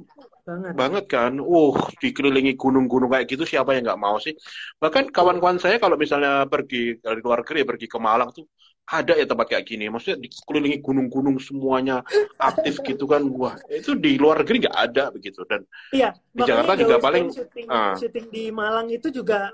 [0.51, 0.73] Banget.
[0.75, 1.31] Banget kan.
[1.39, 4.35] Uh, dikelilingi gunung-gunung kayak gitu siapa yang nggak mau sih?
[4.83, 8.45] Bahkan kawan-kawan saya kalau misalnya pergi dari luar negeri pergi ke Malang tuh
[8.91, 9.87] ada ya tempat kayak gini.
[9.87, 12.03] Maksudnya dikelilingi gunung-gunung semuanya
[12.35, 13.23] aktif gitu kan.
[13.31, 15.47] Wah, itu di luar negeri nggak ada begitu.
[15.47, 15.63] Dan
[15.95, 19.47] iya, di Jakarta juga paling syuting, uh, syuting di Malang itu juga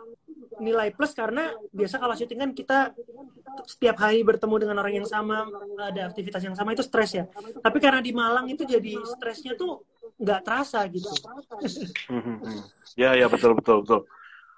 [0.57, 2.77] nilai plus karena biasa kalau syuting kan kita
[3.69, 5.45] setiap hari bertemu dengan orang yang sama,
[5.77, 7.25] ada aktivitas yang sama itu stres ya.
[7.61, 9.85] Tapi karena di Malang itu jadi stresnya tuh
[10.17, 11.09] nggak terasa gitu.
[12.09, 12.61] Hmm, hmm, hmm.
[12.97, 14.01] ya ya betul betul betul.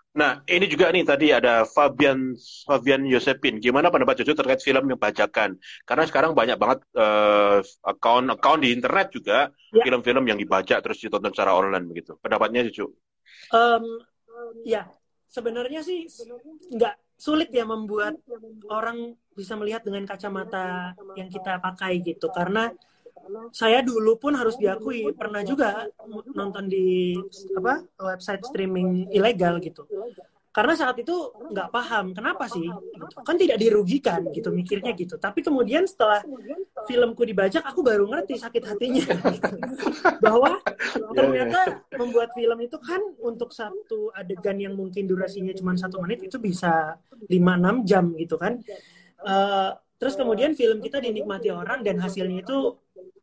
[0.10, 2.34] Nah, ini juga nih tadi ada Fabian
[2.66, 3.62] Fabian Yosepin.
[3.62, 5.62] Gimana pendapat Jojo terkait film yang bajakan?
[5.86, 9.84] Karena sekarang banyak banget uh, account account di internet juga ya.
[9.86, 12.18] film-film yang dibajak terus ditonton secara online begitu.
[12.18, 12.98] Pendapatnya Jojo?
[13.54, 14.02] Um,
[14.66, 14.90] ya,
[15.30, 16.10] sebenarnya sih
[16.74, 18.18] nggak sulit ya membuat
[18.72, 22.74] orang bisa melihat dengan kacamata yang kita pakai gitu karena
[23.52, 25.88] saya dulu pun harus diakui pernah juga
[26.34, 27.16] nonton di
[27.58, 29.86] apa website streaming ilegal gitu.
[30.50, 31.14] Karena saat itu
[31.54, 32.66] nggak paham kenapa sih?
[32.66, 33.22] Gitu.
[33.22, 35.16] kan tidak dirugikan gitu mikirnya gitu.
[35.22, 36.26] Tapi kemudian setelah
[36.90, 39.06] filmku dibajak aku baru ngerti sakit hatinya.
[40.26, 40.58] Bahwa
[41.14, 46.42] ternyata membuat film itu kan untuk satu adegan yang mungkin durasinya cuma satu menit itu
[46.42, 46.98] bisa
[47.30, 48.58] 5-6 jam gitu kan.
[49.22, 52.74] Uh, terus kemudian film kita dinikmati orang dan hasilnya itu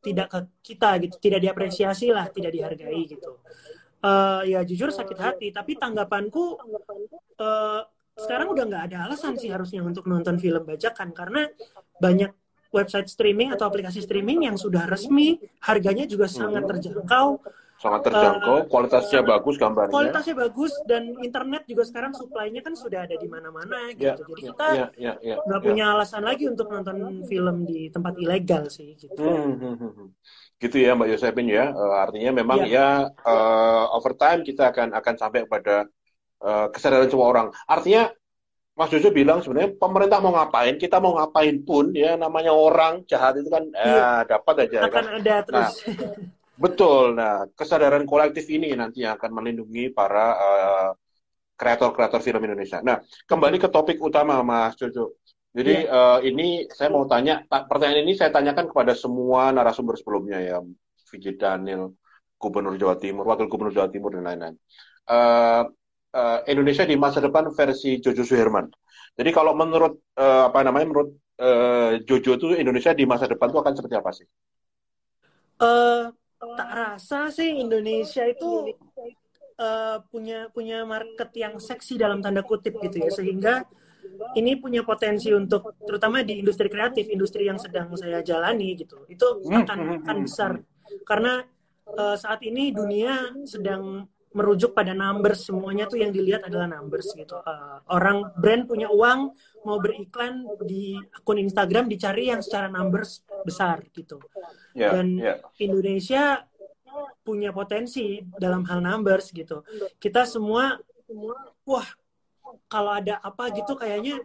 [0.06, 3.42] tidak ke kita gitu tidak diapresiasi lah tidak dihargai gitu.
[4.06, 6.62] Uh, ya jujur sakit hati tapi tanggapanku
[7.42, 7.82] uh,
[8.14, 11.50] sekarang udah nggak ada alasan sih harusnya untuk nonton film bajakan karena
[11.98, 12.30] banyak
[12.70, 17.40] website streaming atau aplikasi streaming yang sudah resmi harganya juga sangat terjangkau
[17.76, 19.92] sangat terjangkau, uh, kualitasnya bagus gambarnya.
[19.92, 24.04] Kualitasnya bagus dan internet juga sekarang supply-nya kan sudah ada di mana-mana gitu.
[24.04, 25.94] Yeah, Jadi ya, kita nggak yeah, yeah, yeah, punya yeah.
[25.96, 26.96] alasan lagi untuk nonton
[27.28, 29.20] film di tempat ilegal sih gitu.
[29.20, 29.92] Hmm, hmm, hmm.
[29.92, 30.08] hmm
[30.56, 32.72] gitu ya Mbak Yosepin ya uh, artinya memang ya,
[33.04, 35.84] ya uh, over time kita akan akan sampai pada
[36.40, 38.08] uh, kesadaran semua orang artinya
[38.76, 43.40] Mas Jojo bilang sebenarnya pemerintah mau ngapain kita mau ngapain pun ya namanya orang jahat
[43.40, 45.04] itu kan eh, dapat aja akan kan?
[45.16, 46.12] ada terus nah,
[46.56, 50.32] betul nah kesadaran kolektif ini nanti yang akan melindungi para
[51.56, 55.16] kreator-kreator uh, film Indonesia nah kembali ke topik utama Mas Jojo
[55.56, 55.88] jadi ya.
[55.88, 60.60] uh, ini saya mau tanya, pertanyaan ini saya tanyakan kepada semua narasumber sebelumnya ya,
[61.08, 61.96] Vijay Daniel,
[62.36, 64.60] Gubernur Jawa Timur, Wakil Gubernur Jawa Timur dan lain-lain.
[65.08, 65.64] Uh,
[66.12, 68.68] uh, Indonesia di masa depan versi Jojo Suherman.
[69.16, 73.56] Jadi kalau menurut uh, apa namanya, menurut uh, Jojo itu Indonesia di masa depan itu
[73.56, 74.26] akan seperti apa sih?
[75.56, 78.76] Uh, tak rasa sih Indonesia itu
[79.56, 83.54] uh, punya punya market yang seksi dalam tanda kutip gitu ya, sehingga
[84.36, 89.04] ini punya potensi untuk terutama di industri kreatif, industri yang sedang saya jalani gitu.
[89.08, 90.52] Itu hmm, akan hmm, akan hmm, besar.
[91.02, 91.42] Karena
[91.90, 97.40] uh, saat ini dunia sedang merujuk pada numbers semuanya tuh yang dilihat adalah numbers gitu.
[97.40, 99.32] Uh, orang brand punya uang
[99.64, 104.20] mau beriklan di akun Instagram dicari yang secara numbers besar gitu.
[104.76, 105.40] Yeah, Dan yeah.
[105.56, 106.44] Indonesia
[107.24, 109.64] punya potensi dalam hal numbers gitu.
[109.96, 110.76] Kita semua
[111.64, 111.88] wah
[112.68, 114.20] kalau ada apa gitu kayaknya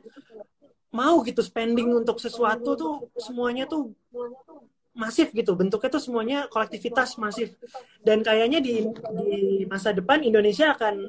[0.91, 3.95] mau gitu spending untuk sesuatu tuh semuanya tuh
[4.91, 5.55] masif gitu.
[5.55, 7.55] Bentuknya tuh semuanya kolektivitas masif.
[8.03, 11.07] Dan kayaknya di di masa depan Indonesia akan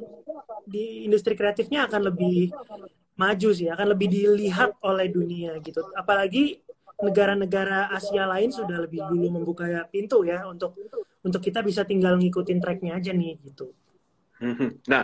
[0.67, 2.55] di industri kreatifnya akan lebih
[3.19, 5.83] maju sih akan lebih dilihat oleh dunia gitu.
[5.93, 6.63] Apalagi
[7.03, 10.79] negara-negara Asia lain sudah lebih dulu membuka pintu ya untuk
[11.23, 13.75] untuk kita bisa tinggal ngikutin tracknya aja nih gitu.
[14.91, 15.03] Nah,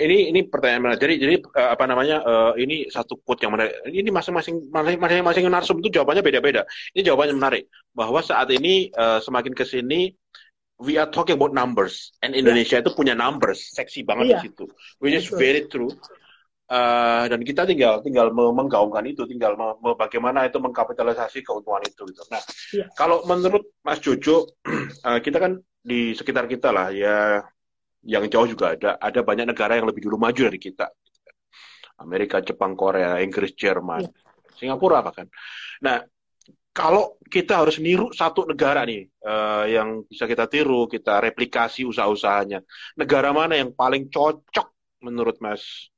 [0.00, 1.00] ini ini pertanyaan menarik.
[1.00, 2.16] Jadi jadi uh, apa namanya?
[2.24, 3.76] Uh, ini satu quote yang menarik.
[3.86, 6.64] Ini masing-masing masing-masing narsum itu jawabannya beda-beda.
[6.96, 10.10] Ini jawabannya menarik bahwa saat ini uh, semakin ke sini
[10.80, 12.82] we are talking about numbers and Indonesia yeah.
[12.82, 14.40] itu punya numbers seksi banget yeah.
[14.40, 14.64] di situ.
[14.98, 15.92] Which is very true.
[16.70, 22.06] Uh, dan kita tinggal tinggal menggaungkan itu, tinggal me, me, bagaimana itu mengkapitalisasi keuntungan itu.
[22.06, 22.22] Gitu.
[22.30, 22.88] Nah, yeah.
[22.94, 24.46] kalau menurut Mas Jojo,
[25.04, 27.40] uh, kita kan di sekitar kita lah ya
[28.04, 30.88] yang jauh juga ada ada banyak negara yang lebih dulu maju dari kita
[32.00, 34.10] Amerika Jepang Korea Inggris Jerman ya.
[34.56, 35.28] Singapura bahkan.
[35.84, 36.00] Nah
[36.72, 42.64] kalau kita harus niru satu negara nih uh, yang bisa kita tiru kita replikasi usaha-usahanya
[42.96, 45.90] negara mana yang paling cocok menurut Mas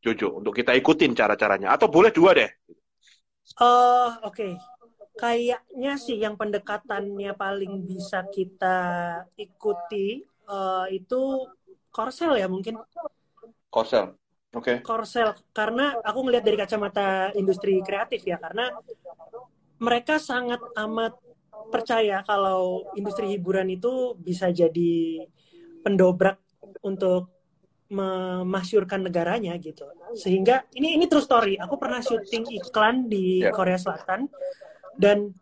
[0.00, 1.76] Jojo untuk kita ikutin cara-caranya?
[1.76, 2.50] Atau boleh dua deh?
[3.60, 4.32] Uh, oke.
[4.32, 4.52] Okay
[5.20, 8.78] kayaknya sih yang pendekatannya paling bisa kita
[9.36, 11.46] ikuti uh, itu
[11.94, 12.78] Korsel ya mungkin.
[13.70, 14.18] Korsel.
[14.50, 14.58] Oke.
[14.58, 14.76] Okay.
[14.82, 18.74] Korsel karena aku ngelihat dari kacamata industri kreatif ya karena
[19.78, 21.14] mereka sangat amat
[21.70, 25.22] percaya kalau industri hiburan itu bisa jadi
[25.86, 26.42] pendobrak
[26.82, 27.30] untuk
[27.90, 29.86] memasyurkan negaranya gitu.
[30.14, 31.58] Sehingga ini ini true story.
[31.58, 33.50] Aku pernah syuting iklan di yeah.
[33.50, 34.30] Korea Selatan
[34.94, 35.34] dan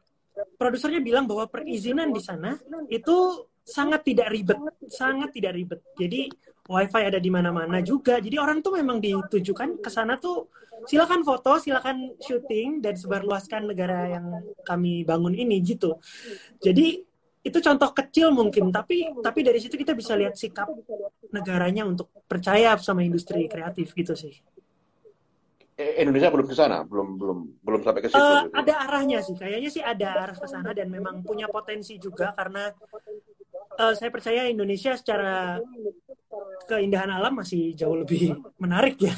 [0.57, 2.57] produsernya bilang bahwa perizinan di sana
[2.89, 4.57] itu sangat tidak ribet,
[4.89, 5.81] sangat tidak ribet.
[6.01, 6.33] Jadi
[6.69, 8.17] wifi ada di mana-mana juga.
[8.17, 10.49] Jadi orang tuh memang ditujukan ke sana tuh
[10.89, 14.27] silakan foto, silakan syuting dan sebarluaskan negara yang
[14.65, 16.01] kami bangun ini gitu.
[16.65, 17.05] Jadi
[17.45, 20.69] itu contoh kecil mungkin, tapi tapi dari situ kita bisa lihat sikap
[21.33, 24.37] negaranya untuk percaya sama industri kreatif gitu sih.
[25.79, 28.19] Indonesia belum ke sana, belum belum belum sampai ke situ.
[28.19, 28.51] Uh.
[28.51, 32.75] Ada arahnya sih, kayaknya sih ada arah ke sana dan memang punya potensi juga karena
[33.79, 35.63] uh, saya percaya Indonesia secara
[36.69, 39.15] keindahan alam masih jauh lebih menarik ya.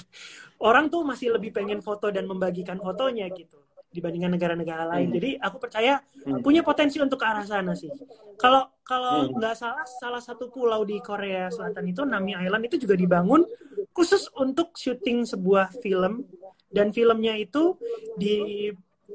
[0.61, 3.57] Orang tuh masih lebih pengen foto dan membagikan fotonya gitu
[3.91, 5.11] dibandingkan negara-negara lain.
[5.11, 5.17] Hmm.
[5.19, 6.45] Jadi aku percaya hmm.
[6.47, 7.91] punya potensi untuk ke arah sana sih.
[8.39, 9.35] Kalau kalau hmm.
[9.41, 13.43] nggak salah salah satu pulau di Korea Selatan itu Nami Island itu juga dibangun
[13.91, 16.23] khusus untuk syuting sebuah film
[16.71, 17.75] dan filmnya itu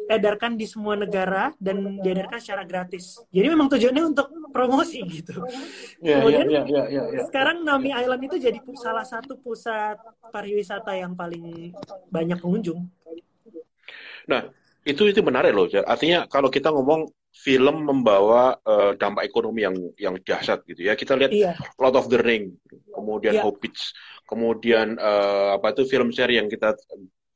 [0.05, 3.19] diedarkan di semua negara dan diedarkan secara gratis.
[3.31, 5.41] Jadi memang tujuannya untuk promosi gitu.
[6.03, 9.97] Yeah, Kemudian yeah, yeah, yeah, yeah, sekarang Nami Island itu jadi salah satu pusat
[10.29, 11.73] pariwisata yang paling
[12.12, 12.86] banyak pengunjung.
[14.29, 14.49] Nah,
[14.86, 15.65] itu itu menarik loh.
[15.86, 20.95] Artinya kalau kita ngomong film membawa uh, dampak ekonomi yang yang dahsyat gitu ya.
[20.95, 21.51] Kita lihat iya.
[21.75, 22.55] Lord of the Ring,
[22.95, 23.43] kemudian iya.
[23.43, 23.91] Hobbits,
[24.23, 26.79] kemudian uh, apa itu film seri yang kita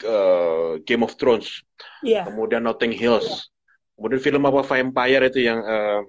[0.06, 1.64] uh, Game of Thrones,
[2.06, 2.24] iya.
[2.28, 3.50] kemudian Notting Hills,
[3.96, 6.02] kemudian film apa Vampire itu yang uh,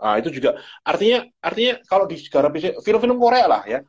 [0.00, 3.80] uh, itu juga artinya artinya kalau di digarap film-film Korea lah ya.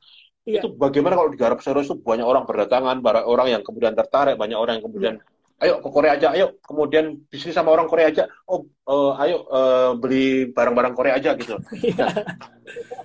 [0.44, 0.60] Iya.
[0.60, 4.60] Itu bagaimana kalau digarap serius itu banyak orang berdatangan, banyak orang yang kemudian tertarik, banyak
[4.60, 5.32] orang yang kemudian iya
[5.64, 9.92] ayo ke Korea aja, ayo kemudian bisnis sama orang Korea aja, oh uh, ayo uh,
[9.96, 11.56] beli barang-barang Korea aja gitu.
[11.84, 12.08] Iya,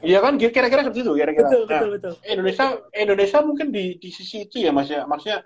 [0.07, 1.51] iya kan kira-kira seperti itu kira-kira.
[1.51, 2.13] Betul, nah, betul, betul.
[2.31, 5.43] Indonesia Indonesia mungkin di di sisi itu ya Mas ya, maksudnya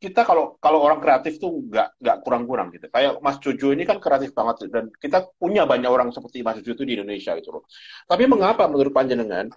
[0.00, 2.88] kita kalau kalau orang kreatif tuh nggak nggak kurang-kurang gitu.
[2.88, 6.80] Kayak Mas Jojo ini kan kreatif banget dan kita punya banyak orang seperti Mas Jojo
[6.80, 7.62] itu di Indonesia gitu loh.
[8.08, 9.52] Tapi mengapa menurut panjenengan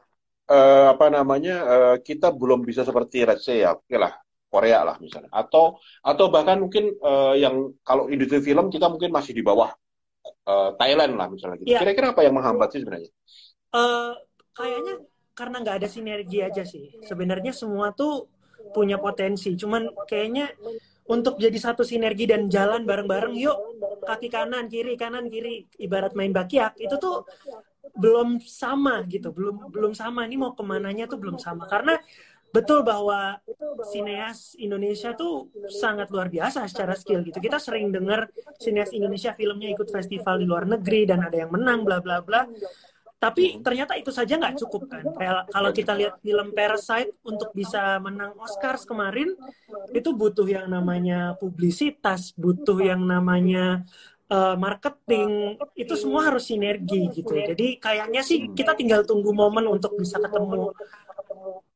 [0.52, 4.20] uh, apa namanya uh, kita belum bisa seperti let's say ya, oke lah
[4.52, 9.32] Korea lah misalnya atau atau bahkan mungkin uh, yang kalau industri film kita mungkin masih
[9.32, 9.72] di bawah
[10.46, 11.72] uh, Thailand lah misalnya gitu.
[11.72, 11.82] Yeah.
[11.82, 13.10] Kira-kira apa yang menghambat sih sebenarnya?
[13.72, 14.14] Uh,
[14.54, 15.02] kayaknya
[15.34, 17.00] karena nggak ada sinergi aja sih.
[17.08, 18.30] Sebenarnya semua tuh
[18.74, 20.50] punya potensi, cuman kayaknya
[21.08, 23.60] untuk jadi satu sinergi dan jalan bareng-bareng yuk
[24.08, 27.28] kaki kanan kiri kanan kiri ibarat main bakiak itu tuh
[28.00, 32.00] belum sama gitu belum belum sama ini mau ke mananya tuh belum sama karena
[32.54, 33.42] betul bahwa
[33.90, 37.42] sineas Indonesia tuh sangat luar biasa secara skill gitu.
[37.42, 38.30] Kita sering dengar
[38.62, 42.46] sineas Indonesia filmnya ikut festival di luar negeri dan ada yang menang bla bla bla.
[43.24, 45.08] Tapi ternyata itu saja nggak cukup kan.
[45.16, 49.32] Kayak kalau kita lihat film Parasite untuk bisa menang Oscar kemarin
[49.96, 53.88] itu butuh yang namanya publisitas, butuh yang namanya
[54.28, 57.32] uh, marketing itu semua harus sinergi gitu.
[57.32, 60.76] Jadi kayaknya sih kita tinggal tunggu momen untuk bisa ketemu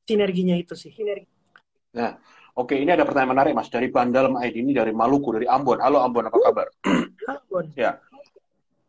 [0.04, 0.92] sinerginya itu sih.
[1.96, 2.20] Nah,
[2.60, 5.80] oke ini ada pertanyaan menarik Mas dari Bandal ID ini dari Maluku dari Ambon.
[5.80, 6.68] Halo Ambon, apa kabar?
[7.32, 7.72] Ambon.
[7.72, 8.04] ya.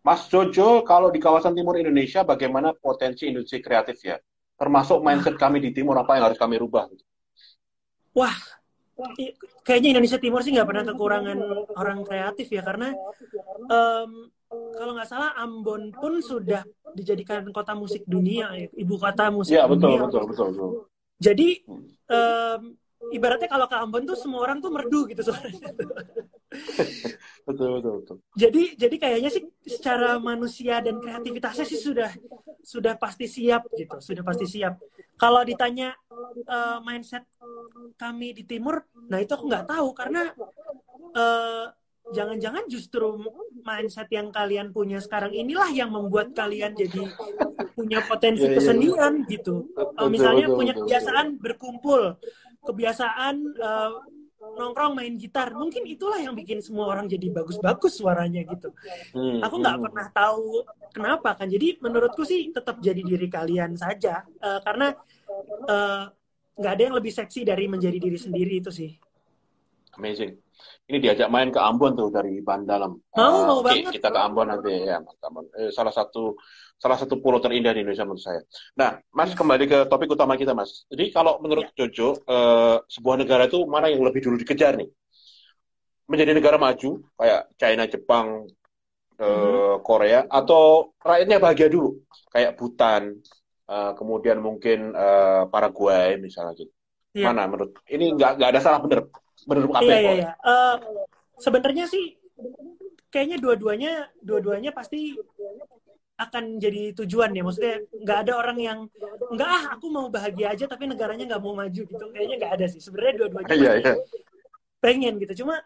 [0.09, 4.17] Mas Jojo, kalau di kawasan timur Indonesia bagaimana potensi industri kreatif ya?
[4.57, 6.89] Termasuk mindset kami di timur apa yang harus kami rubah?
[8.17, 8.33] Wah,
[9.69, 11.39] kayaknya Indonesia Timur sih nggak pernah kekurangan
[11.77, 12.97] orang kreatif ya karena
[13.69, 16.65] um, kalau nggak salah Ambon pun sudah
[16.97, 20.09] dijadikan kota musik dunia, ibu kota musik ya, betul, dunia.
[20.09, 20.71] Betul, betul, betul.
[21.21, 21.49] Jadi
[22.09, 22.61] um,
[23.13, 25.69] ibaratnya kalau ke Ambon tuh semua orang tuh merdu gitu suaranya.
[27.49, 28.17] betul betul betul.
[28.37, 32.13] Jadi jadi kayaknya sih secara manusia dan kreativitasnya sih sudah
[32.61, 34.77] sudah pasti siap gitu, sudah pasti siap.
[35.17, 35.97] Kalau ditanya
[36.45, 37.25] uh, mindset
[37.97, 40.31] kami di timur, nah itu aku nggak tahu karena
[41.17, 41.73] uh,
[42.13, 43.17] jangan-jangan justru
[43.65, 47.05] mindset yang kalian punya sekarang inilah yang membuat kalian jadi
[47.77, 48.59] punya potensi yeah, iya.
[48.61, 49.31] kesenian yeah.
[49.33, 49.55] gitu.
[49.77, 52.03] Uh, misalnya betul, punya kebiasaan berkumpul,
[52.65, 53.93] kebiasaan uh,
[54.57, 58.73] nongkrong main gitar, mungkin itulah yang bikin semua orang jadi bagus-bagus suaranya gitu.
[59.13, 59.85] Hmm, Aku nggak hmm.
[59.91, 61.51] pernah tahu kenapa kan.
[61.51, 64.97] Jadi menurutku sih tetap jadi diri kalian saja, uh, karena
[66.57, 68.91] nggak uh, ada yang lebih seksi dari menjadi diri sendiri itu sih.
[69.99, 70.49] Amazing
[70.89, 72.97] ini diajak main ke Ambon tuh dari Bandalam.
[73.21, 74.01] Oh, uh, okay, banget.
[74.01, 75.45] kita ke Ambon nanti ya, Ambon.
[75.53, 76.33] Eh, salah satu
[76.79, 78.41] salah satu pulau terindah di Indonesia menurut saya.
[78.79, 80.87] Nah, Mas kembali ke topik utama kita, Mas.
[80.87, 81.85] Jadi kalau menurut ya.
[81.85, 84.89] Jojo, uh, sebuah negara itu mana yang lebih dulu dikejar nih?
[86.09, 88.47] Menjadi negara maju kayak China, Jepang,
[89.19, 89.83] uh, mm-hmm.
[89.83, 91.99] Korea, atau rakyatnya bahagia dulu
[92.31, 93.19] kayak Bhutan,
[93.69, 96.73] uh, kemudian mungkin uh, Paraguay misalnya gitu.
[97.13, 97.35] Ya.
[97.35, 99.11] Mana menurut ini nggak nggak ada salah bener
[99.49, 100.31] bener apa iya, iya, iya.
[100.45, 100.77] Uh,
[101.41, 102.21] sebenarnya sih
[103.09, 105.17] kayaknya dua-duanya dua-duanya pasti
[106.19, 107.43] akan jadi tujuan ya.
[107.47, 108.79] Maksudnya nggak ada orang yang
[109.33, 112.05] nggak ah aku mau bahagia aja tapi negaranya nggak mau maju gitu.
[112.11, 112.83] Kayaknya nggak ada sih.
[112.83, 113.95] Sebenarnya dua-duanya iya, iya.
[114.83, 115.47] pengen gitu.
[115.47, 115.63] Cuma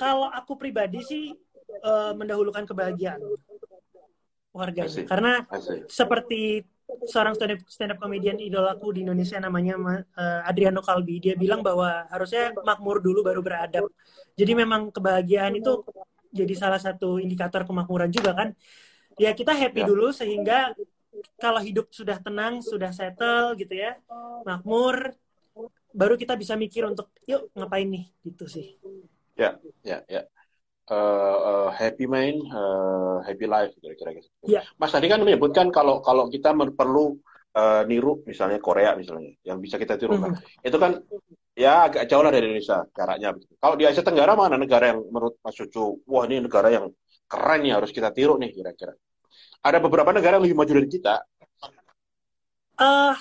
[0.00, 1.36] kalau aku pribadi sih
[1.84, 3.20] uh, mendahulukan kebahagiaan
[4.50, 5.46] warga karena
[5.86, 6.66] seperti
[7.06, 11.62] seorang stand up, stand up comedian idolaku di Indonesia namanya uh, Adriano Kalbi dia bilang
[11.62, 13.86] bahwa harusnya makmur dulu baru beradab.
[14.34, 15.86] Jadi memang kebahagiaan itu
[16.30, 18.48] jadi salah satu indikator kemakmuran juga kan
[19.20, 19.86] ya kita happy ya.
[19.86, 20.72] dulu sehingga
[21.36, 24.00] kalau hidup sudah tenang, sudah settle gitu ya,
[24.48, 25.12] makmur,
[25.92, 28.80] baru kita bisa mikir untuk yuk ngapain nih gitu sih.
[29.36, 30.24] Ya, ya, ya.
[30.90, 34.26] Uh, uh, happy mind, uh, happy life kira-kira gitu.
[34.42, 34.66] Ya.
[34.74, 37.14] Mas tadi kan menyebutkan kalau kalau kita perlu
[37.54, 40.34] uh, niru misalnya Korea misalnya yang bisa kita tiru kan.
[40.34, 40.66] Mm-hmm.
[40.66, 40.98] Itu kan
[41.54, 43.38] ya agak jauh lah dari Indonesia jaraknya.
[43.38, 46.90] Kalau di Asia Tenggara mana negara yang menurut Mas Cucu, wah ini negara yang
[47.30, 48.90] keren nih harus kita tiru nih kira-kira.
[49.60, 51.20] Ada beberapa negara yang lebih maju dari kita.
[52.80, 53.12] Uh,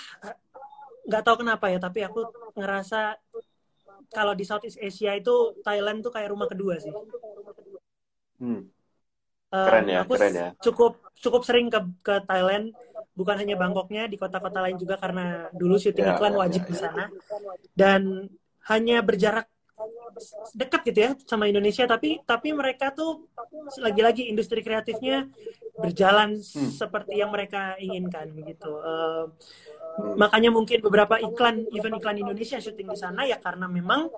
[1.04, 3.19] nggak tahu kenapa ya, tapi aku ngerasa
[4.10, 6.95] kalau di Southeast Asia itu Thailand tuh kayak rumah kedua sih.
[8.39, 8.71] Hmm.
[9.49, 10.49] Keren ya, aku keren ya.
[10.62, 12.71] Cukup cukup sering ke ke Thailand,
[13.17, 16.67] bukan hanya Bangkoknya, di kota-kota lain juga karena dulu syuting ya, iklan ya, wajib ya,
[16.69, 17.04] di sana.
[17.73, 18.30] Dan
[18.69, 19.49] hanya berjarak
[20.54, 23.28] dekat gitu ya sama Indonesia tapi tapi mereka tuh
[23.80, 25.28] lagi-lagi industri kreatifnya
[25.80, 26.72] berjalan hmm.
[26.76, 29.32] seperti yang mereka inginkan gitu uh,
[29.98, 30.20] hmm.
[30.20, 34.12] makanya mungkin beberapa iklan event iklan Indonesia syuting di sana ya karena memang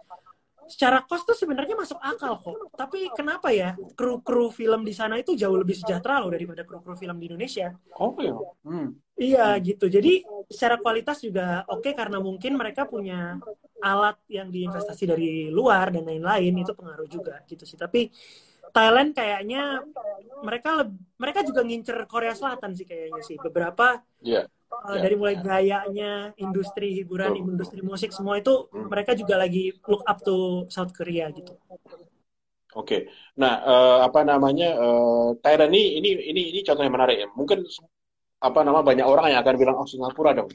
[0.68, 2.58] secara kos tuh sebenarnya masuk akal kok.
[2.76, 7.18] Tapi kenapa ya kru-kru film di sana itu jauh lebih sejahtera loh daripada kru-kru film
[7.18, 7.74] di Indonesia?
[7.98, 8.36] Oh iya.
[8.66, 8.96] Hmm.
[9.18, 9.86] Iya gitu.
[9.92, 13.38] Jadi secara kualitas juga oke okay, karena mungkin mereka punya
[13.82, 17.78] alat yang diinvestasi dari luar dan lain-lain itu pengaruh juga gitu sih.
[17.78, 18.10] Tapi
[18.72, 19.84] Thailand kayaknya
[20.42, 20.88] mereka
[21.20, 23.36] mereka juga ngincer Korea Selatan sih kayaknya sih.
[23.38, 27.40] Beberapa yeah uh, dari mulai gayanya, industri hiburan, oh.
[27.40, 28.88] industri musik semua itu hmm.
[28.88, 31.54] mereka juga lagi look up to South Korea gitu.
[32.72, 33.02] Oke, okay.
[33.36, 37.28] nah uh, apa namanya uh, Thailand ini ini ini ini contoh yang menarik ya.
[37.36, 37.68] Mungkin
[38.42, 40.48] apa nama banyak orang yang akan bilang oh Singapura dong.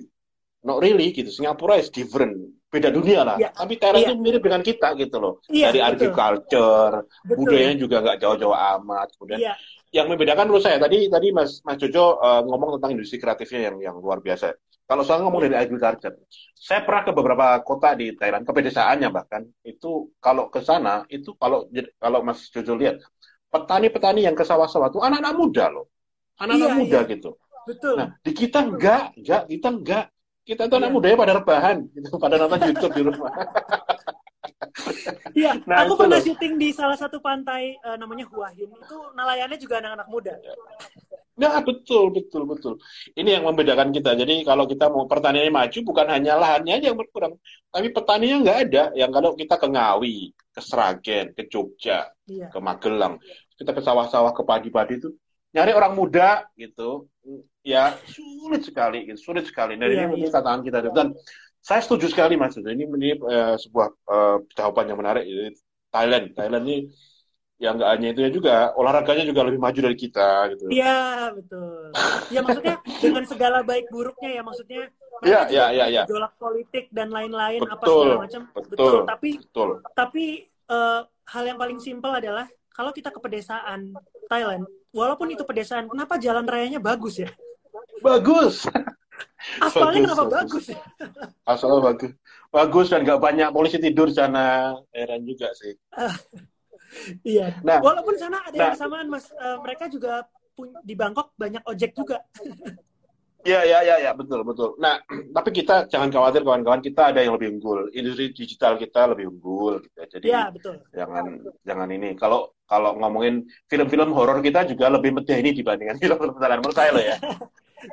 [0.65, 1.29] Not really gitu.
[1.29, 3.37] Singapura is different, beda dunia lah.
[3.37, 3.53] Yeah.
[3.53, 4.11] Tapi Thailand yeah.
[4.11, 5.35] itu mirip dengan kita gitu loh.
[5.53, 9.13] Yeah, Dari agriculture, budayanya juga nggak jauh-jauh amat.
[9.21, 9.57] Kemudian yeah
[9.97, 13.77] yang membedakan menurut saya tadi tadi Mas Mas Jojo uh, ngomong tentang industri kreatifnya yang
[13.81, 14.53] yang luar biasa.
[14.87, 16.15] Kalau saya ngomong dari agriculture,
[16.55, 21.33] saya pernah ke beberapa kota di Thailand, ke pedesaannya bahkan itu kalau ke sana itu
[21.41, 21.67] kalau
[21.99, 23.01] kalau Mas Jojo lihat
[23.51, 25.89] petani-petani yang ke sawah-sawah itu anak-anak muda loh,
[26.39, 27.11] anak-anak iya, muda iya.
[27.17, 27.31] gitu.
[27.67, 27.95] Betul.
[27.99, 30.05] Nah di kita enggak, enggak kita enggak,
[30.47, 30.95] kita itu anak iya.
[30.95, 33.33] mudanya pada rebahan, gitu, pada nonton YouTube di rumah.
[35.37, 38.71] Iya, nah, aku pernah syuting di salah satu pantai uh, namanya Huahin.
[38.71, 40.35] Itu nelayannya juga anak-anak muda.
[41.37, 42.75] Nah, betul, betul, betul.
[43.13, 44.17] Ini yang membedakan kita.
[44.17, 47.37] Jadi kalau kita mau pertaniannya maju, bukan hanya lahannya aja yang berkurang,
[47.69, 48.85] tapi petaninya nggak ada.
[48.97, 52.49] Yang kalau kita ke Ngawi, ke Sragen, ke Jogja, iya.
[52.49, 53.21] ke Magelang,
[53.61, 55.13] kita ke sawah-sawah, ke padi-padi itu,
[55.53, 57.13] nyari orang muda gitu,
[57.61, 59.21] ya sulit sekali, gitu.
[59.21, 59.77] sulit sekali.
[59.77, 60.33] Dan iya, ini iya.
[60.33, 60.79] tantangan kita.
[60.89, 61.13] Dan
[61.67, 65.51] saya setuju sekali mas ini ini uh, sebuah uh, jawaban yang menarik ini
[65.91, 66.79] Thailand Thailand ini
[67.59, 71.91] yang nggak hanya itu ya juga olahraganya juga lebih maju dari kita gitu iya betul
[72.31, 74.87] ya maksudnya dengan segala baik buruknya ya maksudnya
[75.25, 76.03] Iya, iya, iya, iya.
[76.05, 78.43] Gejolak politik dan lain-lain apa segala macam.
[78.53, 78.97] Betul, betul.
[79.09, 79.71] Tapi, betul.
[79.97, 80.25] tapi
[80.69, 83.97] uh, hal yang paling simpel adalah kalau kita ke pedesaan
[84.29, 87.33] Thailand, walaupun itu pedesaan, kenapa jalan rayanya bagus ya?
[88.05, 88.69] Bagus.
[89.63, 90.65] Asalnya kenapa bagus?
[90.73, 90.81] ya?
[91.47, 92.13] Asalnya bagus.
[92.51, 94.77] Bagus dan nggak banyak polisi tidur sana.
[94.91, 95.75] Heran juga sih.
[97.37, 97.57] iya.
[97.63, 99.31] Nah, Walaupun sana ada nah, yang kesamaan, Mas.
[99.37, 100.27] Uh, mereka juga
[100.83, 102.21] di Bangkok banyak ojek juga.
[103.47, 104.75] Iya, iya, iya, ya, betul, betul.
[104.83, 104.99] Nah,
[105.37, 107.87] tapi kita jangan khawatir kawan-kawan, kita ada yang lebih unggul.
[107.95, 109.95] Industri digital kita lebih unggul gitu.
[109.95, 110.07] Ya.
[110.11, 110.83] Jadi ya, betul.
[110.91, 111.25] jangan
[111.63, 112.19] jangan ini.
[112.19, 117.05] Kalau kalau ngomongin film-film horor kita juga lebih medeni dibandingkan film-film Thailand menurut saya loh
[117.07, 117.17] ya.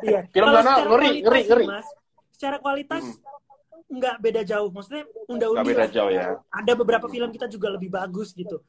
[0.03, 0.21] Iya.
[0.33, 1.65] Film sana ngeri, ngeri, ngeri.
[1.67, 1.87] Mas,
[2.33, 3.97] secara kualitas hmm.
[3.99, 4.69] nggak beda jauh.
[4.71, 5.69] Maksudnya unda-undi.
[5.69, 6.39] beda jauh ya.
[6.51, 8.63] Ada beberapa film kita juga lebih bagus gitu.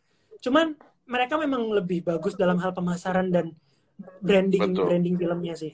[0.44, 3.53] Cuman mereka memang lebih bagus dalam hal pemasaran dan
[4.20, 4.85] branding betul.
[4.88, 5.72] branding filmnya sih.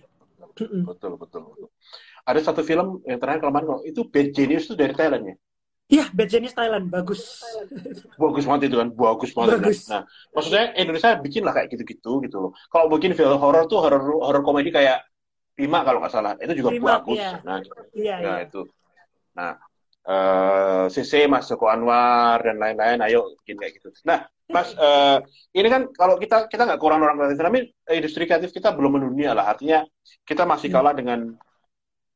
[0.61, 1.69] betul, betul, betul.
[2.27, 5.37] Ada satu film yang terakhir kemarin itu Bad Genius itu dari Thailand ya?
[5.91, 7.43] Iya, Bad Genius Thailand bagus.
[8.15, 9.59] bagus banget itu kan, bagus banget.
[9.59, 9.79] Bagus.
[9.91, 12.53] Nah, maksudnya Indonesia bikin lah kayak gitu-gitu gitu loh.
[12.71, 15.03] Kalau bikin film horor tuh horor horor komedi kayak
[15.55, 17.19] Bima kalau nggak salah, itu juga Bima, bagus.
[17.21, 17.33] Iya.
[17.45, 17.59] Nah,
[17.93, 18.47] iya, nah iya.
[18.49, 18.61] itu.
[19.37, 19.51] Nah,
[20.07, 23.93] uh, eh, CC Mas Joko Anwar dan lain-lain, ayo bikin kayak gitu.
[24.09, 25.21] Nah, Mas, uh,
[25.59, 27.61] ini kan kalau kita kita nggak kurang orang kreatif, tapi
[27.93, 29.53] industri kreatif kita belum mendunia lah.
[29.53, 29.85] Artinya
[30.25, 30.75] kita masih iya.
[30.81, 31.21] kalah dengan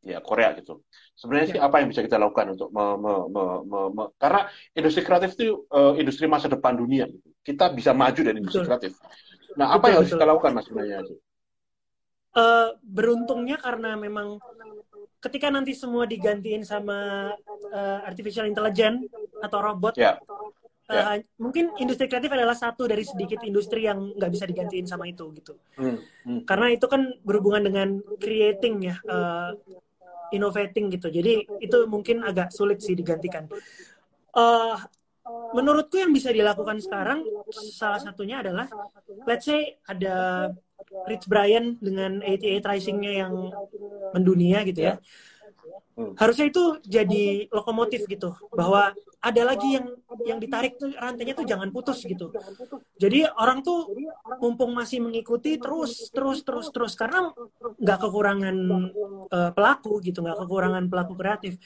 [0.04, 0.84] ya Korea gitu.
[1.16, 1.64] Sebenarnya sih ya.
[1.64, 4.44] apa yang bisa kita lakukan untuk me, me, me, me, me, karena
[4.76, 7.08] industri kreatif itu uh, industri masa depan dunia.
[7.08, 7.28] Gitu.
[7.40, 8.68] Kita bisa maju dari industri betul.
[8.68, 8.92] kreatif.
[9.54, 10.18] Nah, apa betul, yang harus betul.
[10.18, 10.98] kita lakukan mas sebenarnya?
[12.34, 14.42] Uh, beruntungnya karena memang
[15.22, 17.30] ketika nanti semua digantiin sama
[17.70, 19.06] uh, artificial intelligence
[19.38, 20.18] atau robot, ya.
[20.90, 21.14] yeah.
[21.14, 25.30] uh, mungkin industri kreatif adalah satu dari sedikit industri yang nggak bisa digantiin sama itu
[25.38, 25.54] gitu.
[25.78, 26.02] Hmm.
[26.26, 26.42] Hmm.
[26.42, 29.54] Karena itu kan berhubungan dengan creating ya, uh,
[30.34, 31.14] innovating gitu.
[31.14, 33.46] Jadi itu mungkin agak sulit sih digantikan.
[34.34, 34.74] Uh,
[35.56, 37.24] menurutku yang bisa dilakukan sekarang
[37.54, 38.68] salah satunya adalah
[39.24, 40.50] let's say ada
[41.08, 43.34] Rich Brian dengan 88 Rising-nya yang
[44.14, 44.94] mendunia gitu ya.
[45.94, 46.10] Hmm.
[46.18, 48.90] Harusnya itu jadi lokomotif gitu bahwa
[49.24, 49.86] ada lagi yang
[50.26, 52.34] yang ditarik tuh rantainya tuh jangan putus gitu.
[52.98, 53.88] Jadi orang tuh
[54.42, 57.30] mumpung masih mengikuti terus terus terus terus karena
[57.78, 58.56] nggak kekurangan
[59.30, 61.62] uh, pelaku gitu, nggak kekurangan pelaku kreatif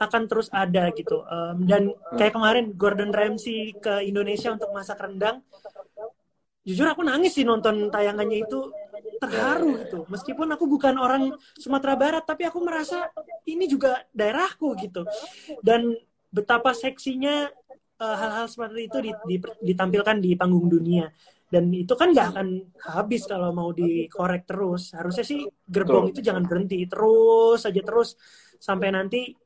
[0.00, 1.20] akan terus ada gitu.
[1.28, 5.44] Um, dan kayak kemarin Gordon Ramsay ke Indonesia untuk masak rendang,
[6.62, 8.70] jujur aku nangis sih nonton tayangannya itu
[9.18, 9.98] terharu gitu.
[10.10, 13.10] Meskipun aku bukan orang Sumatera Barat, tapi aku merasa
[13.46, 15.06] ini juga daerahku gitu.
[15.62, 15.94] Dan
[16.30, 17.50] betapa seksinya
[18.02, 18.98] uh, hal-hal seperti itu
[19.62, 21.10] ditampilkan di panggung dunia.
[21.52, 22.48] Dan itu kan nggak akan
[22.88, 24.96] habis kalau mau dikorek terus.
[24.96, 28.16] Harusnya sih gerbong itu jangan berhenti terus saja terus
[28.56, 29.36] sampai nanti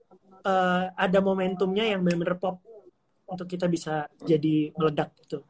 [0.47, 2.63] uh, ada momentumnya yang benar-benar pop
[3.27, 5.43] untuk kita bisa jadi meledak gitu.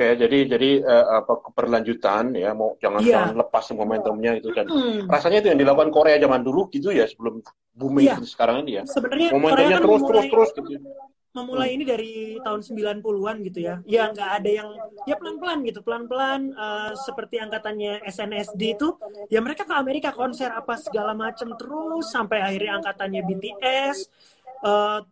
[0.00, 3.20] Oke, jadi jadi uh, apa keberlanjutan ya mau jangan yeah.
[3.20, 5.12] jangan lepas momentumnya itu dan mm.
[5.12, 7.44] rasanya itu yang dilakukan Korea zaman dulu gitu ya sebelum
[7.76, 8.16] booming yeah.
[8.24, 8.88] sekarang ini ya.
[8.88, 10.88] Sebenarnya momentumnya kan terus terus terus gitu.
[11.36, 11.76] Memulai hmm.
[11.76, 13.74] ini dari tahun 90-an gitu ya.
[13.84, 14.68] Ya nggak ada yang
[15.04, 18.96] ya pelan-pelan gitu, pelan-pelan uh, seperti angkatannya SNSD itu
[19.28, 24.08] ya mereka ke Amerika konser apa segala macam terus sampai akhirnya angkatannya BTS
[24.64, 25.04] uh,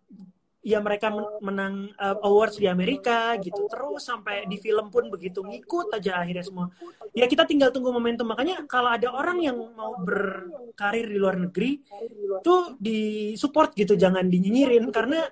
[0.69, 1.09] ya mereka
[1.41, 3.65] menang uh, awards di Amerika gitu.
[3.73, 6.69] Terus sampai di film pun begitu ngikut aja akhirnya semua.
[7.17, 8.29] Ya kita tinggal tunggu momentum.
[8.29, 11.81] Makanya kalau ada orang yang mau berkarir di luar negeri
[12.45, 14.93] tuh di support gitu jangan dinyinyirin.
[14.93, 15.25] Karena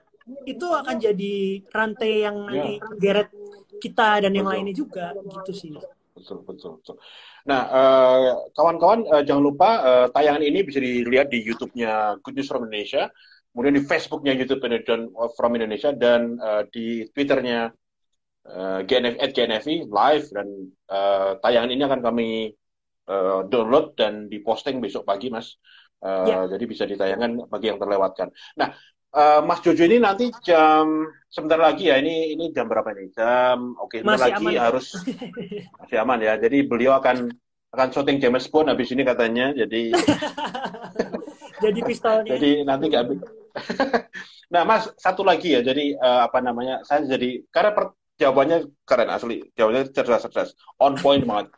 [0.48, 2.88] itu akan jadi rantai yang nanti ya.
[2.96, 3.28] geret
[3.76, 4.56] kita dan yang betul.
[4.56, 5.72] lainnya juga gitu sih.
[6.16, 6.96] Betul betul betul.
[7.44, 12.48] Nah uh, kawan-kawan uh, jangan lupa uh, tayangan ini bisa dilihat di YouTube-nya Good News
[12.48, 13.12] from Indonesia
[13.56, 14.60] kemudian di Facebooknya YouTube
[15.32, 17.72] from Indonesia dan uh, di Twitternya
[18.44, 20.46] uh, GNF at GNFI live dan
[20.92, 22.28] uh, tayangan ini akan kami
[23.08, 25.56] uh, download dan diposting besok pagi mas.
[26.04, 26.38] Uh, ya.
[26.52, 28.28] jadi bisa ditayangkan bagi yang terlewatkan.
[28.60, 28.76] Nah
[29.16, 33.72] uh, Mas Jojo ini nanti jam sebentar lagi ya ini ini jam berapa nih jam
[33.80, 34.60] oke okay, sebentar lagi aman, ya?
[34.68, 34.86] harus
[35.80, 36.36] masih aman ya.
[36.36, 37.32] Jadi beliau akan
[37.72, 39.96] akan syuting James Bond habis ini katanya jadi
[41.64, 42.28] jadi pistolnya.
[42.36, 43.04] Jadi nanti nggak
[44.52, 45.60] nah Mas satu lagi ya.
[45.64, 49.42] Jadi uh, apa namanya saya jadi karena per, jawabannya keren asli.
[49.56, 50.50] Jawabannya cerdas cerdas
[50.80, 51.52] on point banget.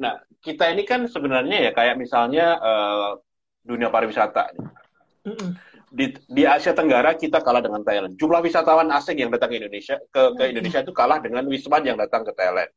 [0.00, 3.10] Nah kita ini kan sebenarnya ya kayak misalnya uh,
[3.62, 4.50] dunia pariwisata
[5.22, 8.16] mm -mm di, di Asia Tenggara kita kalah dengan Thailand.
[8.16, 12.00] Jumlah wisatawan asing yang datang ke Indonesia ke, ke Indonesia itu kalah dengan wisman yang
[12.00, 12.72] datang ke Thailand.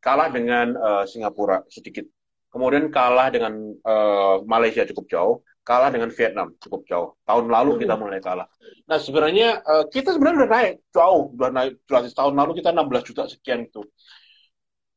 [0.00, 2.08] Kalah dengan uh, Singapura sedikit.
[2.48, 7.10] Kemudian kalah dengan uh, Malaysia cukup jauh, kalah dengan Vietnam cukup jauh.
[7.22, 8.46] Tahun lalu kita mulai kalah.
[8.90, 13.08] Nah sebenarnya uh, kita sebenarnya udah naik jauh, udah naik jelas tahun lalu kita 16
[13.08, 13.82] juta sekian itu.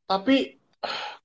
[0.05, 0.57] Tapi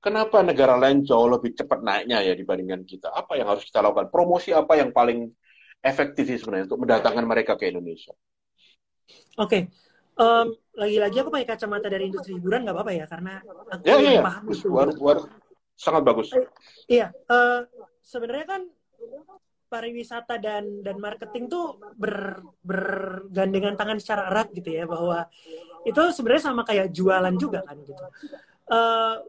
[0.01, 3.13] kenapa negara lain jauh lebih cepat naiknya ya dibandingkan kita?
[3.13, 4.13] Apa yang harus kita lakukan?
[4.13, 5.33] Promosi apa yang paling
[5.81, 8.13] efektif sih sebenarnya untuk mendatangkan mereka ke Indonesia.
[9.41, 9.63] Oke, okay.
[10.21, 14.13] um, lagi-lagi aku pakai kacamata dari industri hiburan nggak apa-apa ya karena aku ya, ya,
[14.21, 14.23] ya.
[14.23, 14.69] paham itu.
[15.81, 16.29] Sangat bagus.
[16.37, 16.45] Uh,
[16.87, 17.65] iya, uh,
[18.05, 18.63] sebenarnya kan
[19.71, 25.31] pariwisata dan dan marketing tuh ber, bergandengan tangan secara erat gitu ya bahwa
[25.87, 28.05] itu sebenarnya sama kayak jualan juga kan gitu.
[28.67, 29.23] Uh,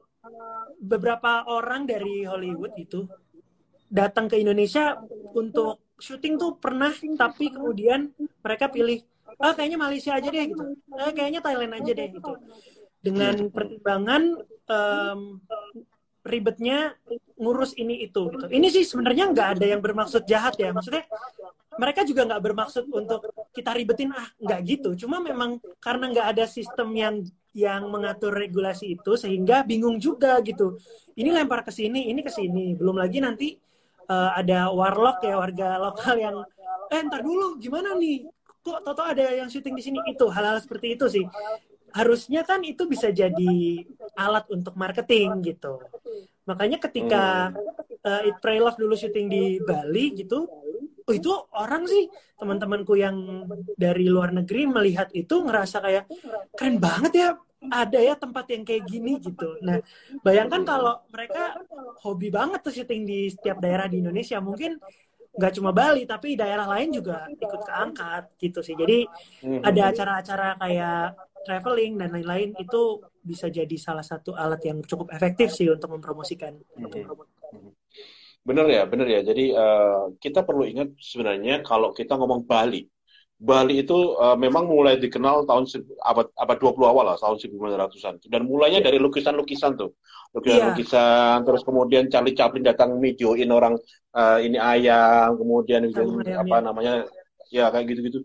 [0.81, 3.05] beberapa orang dari Hollywood itu
[3.85, 4.97] datang ke Indonesia
[5.37, 8.09] untuk syuting tuh pernah tapi kemudian
[8.41, 9.05] mereka pilih
[9.37, 10.63] ah kayaknya Malaysia aja deh gitu.
[10.97, 12.33] Ah kayaknya Thailand aja deh gitu.
[13.01, 15.41] Dengan pertimbangan um,
[16.21, 16.93] ribetnya
[17.37, 18.45] ngurus ini itu gitu.
[18.45, 20.69] Ini sih sebenarnya nggak ada yang bermaksud jahat ya.
[20.69, 21.09] Maksudnya
[21.81, 24.89] mereka juga nggak bermaksud untuk kita ribetin ah nggak gitu.
[25.05, 27.15] Cuma memang karena nggak ada sistem yang
[27.51, 30.77] yang mengatur regulasi itu sehingga bingung juga gitu.
[31.17, 32.77] Ini lempar ke sini ini ke sini.
[32.77, 33.57] Belum lagi nanti
[34.05, 36.35] uh, ada warlock ya warga lokal yang
[36.93, 38.29] eh ntar dulu gimana nih?
[38.61, 39.97] Kok Toto ada yang syuting di sini?
[40.05, 41.25] Itu hal-hal seperti itu sih
[41.91, 43.83] harusnya kan itu bisa jadi
[44.15, 45.79] alat untuk marketing gitu
[46.47, 47.53] makanya ketika
[48.03, 50.47] uh, It Pray Love dulu syuting di Bali gitu
[51.01, 53.45] oh itu orang sih teman-temanku yang
[53.77, 56.05] dari luar negeri melihat itu ngerasa kayak
[56.55, 57.29] keren banget ya
[57.69, 59.53] ada ya tempat yang kayak gini gitu.
[59.61, 59.77] Nah,
[60.25, 61.61] bayangkan kalau mereka
[62.01, 64.81] hobi banget tuh syuting di setiap daerah di Indonesia, mungkin
[65.31, 69.07] nggak cuma Bali tapi daerah lain juga ikut keangkat gitu sih jadi
[69.47, 69.63] hmm.
[69.63, 71.05] ada acara-acara kayak
[71.45, 76.57] traveling dan lain-lain itu bisa jadi salah satu alat yang cukup efektif sih untuk mempromosikan
[76.57, 77.73] hmm.
[78.41, 82.85] bener ya bener ya jadi uh, kita perlu ingat sebenarnya kalau kita ngomong Bali
[83.41, 85.65] Bali itu uh, memang mulai dikenal tahun
[86.05, 88.21] abad abad 20 awal lah, tahun 1900-an.
[88.29, 88.93] Dan mulainya yeah.
[88.93, 89.97] dari lukisan-lukisan tuh.
[90.37, 91.45] Lukisan-lukisan, yeah.
[91.49, 93.73] terus kemudian Charlie Chaplin datang videoin orang
[94.13, 96.61] uh, ini ayam, kemudian ayam, apa ya.
[96.61, 96.93] namanya
[97.49, 98.21] ya kayak gitu-gitu.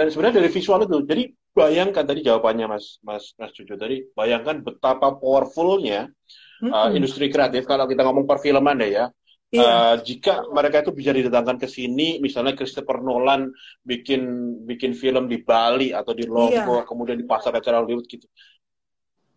[0.00, 4.64] Dan sebenarnya dari visual itu, jadi bayangkan tadi jawabannya Mas Mas Mas Jojo tadi, bayangkan
[4.64, 6.72] betapa powerfulnya mm -hmm.
[6.72, 9.06] uh, industri kreatif kalau kita ngomong perfilman deh ya
[9.50, 9.66] Iya.
[9.66, 13.50] Uh, jika mereka itu bisa didatangkan ke sini, misalnya Christopher Nolan
[13.82, 14.22] bikin
[14.62, 16.86] bikin film di Bali atau di Lombok, iya.
[16.86, 18.30] kemudian dipasar acara Hollywood gitu.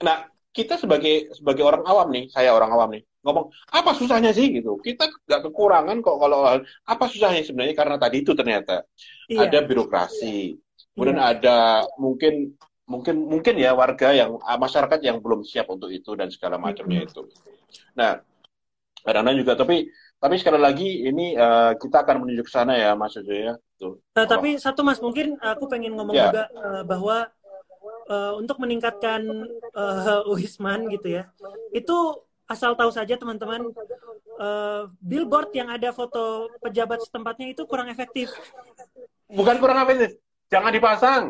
[0.05, 4.51] Nah, kita sebagai sebagai orang awam nih, saya orang awam nih, ngomong apa susahnya sih
[4.51, 4.77] gitu.
[4.83, 8.83] Kita nggak kekurangan kok kalau apa susahnya sebenarnya karena tadi itu ternyata
[9.31, 9.47] iya.
[9.47, 10.59] ada birokrasi,
[10.93, 11.31] kemudian iya.
[11.31, 11.57] ada
[11.95, 12.53] mungkin
[12.83, 17.23] mungkin mungkin ya warga yang masyarakat yang belum siap untuk itu dan segala macamnya itu.
[17.95, 18.19] Nah,
[19.01, 19.87] kadang-kadang juga tapi
[20.19, 23.53] tapi sekali lagi ini uh, kita akan menuju ke sana ya Mas Jojo ya.
[23.75, 23.99] Tuh.
[24.15, 26.31] Nah, tapi satu Mas mungkin aku pengen ngomong ya.
[26.31, 27.27] juga uh, bahwa
[28.07, 29.23] uh, untuk meningkatkan
[29.75, 31.27] uh, Wisman gitu ya.
[31.75, 33.73] Itu asal tahu saja teman-teman
[34.37, 38.29] uh, billboard yang ada foto pejabat setempatnya itu kurang efektif.
[39.27, 40.21] Bukan kurang efektif.
[40.53, 41.23] Jangan dipasang.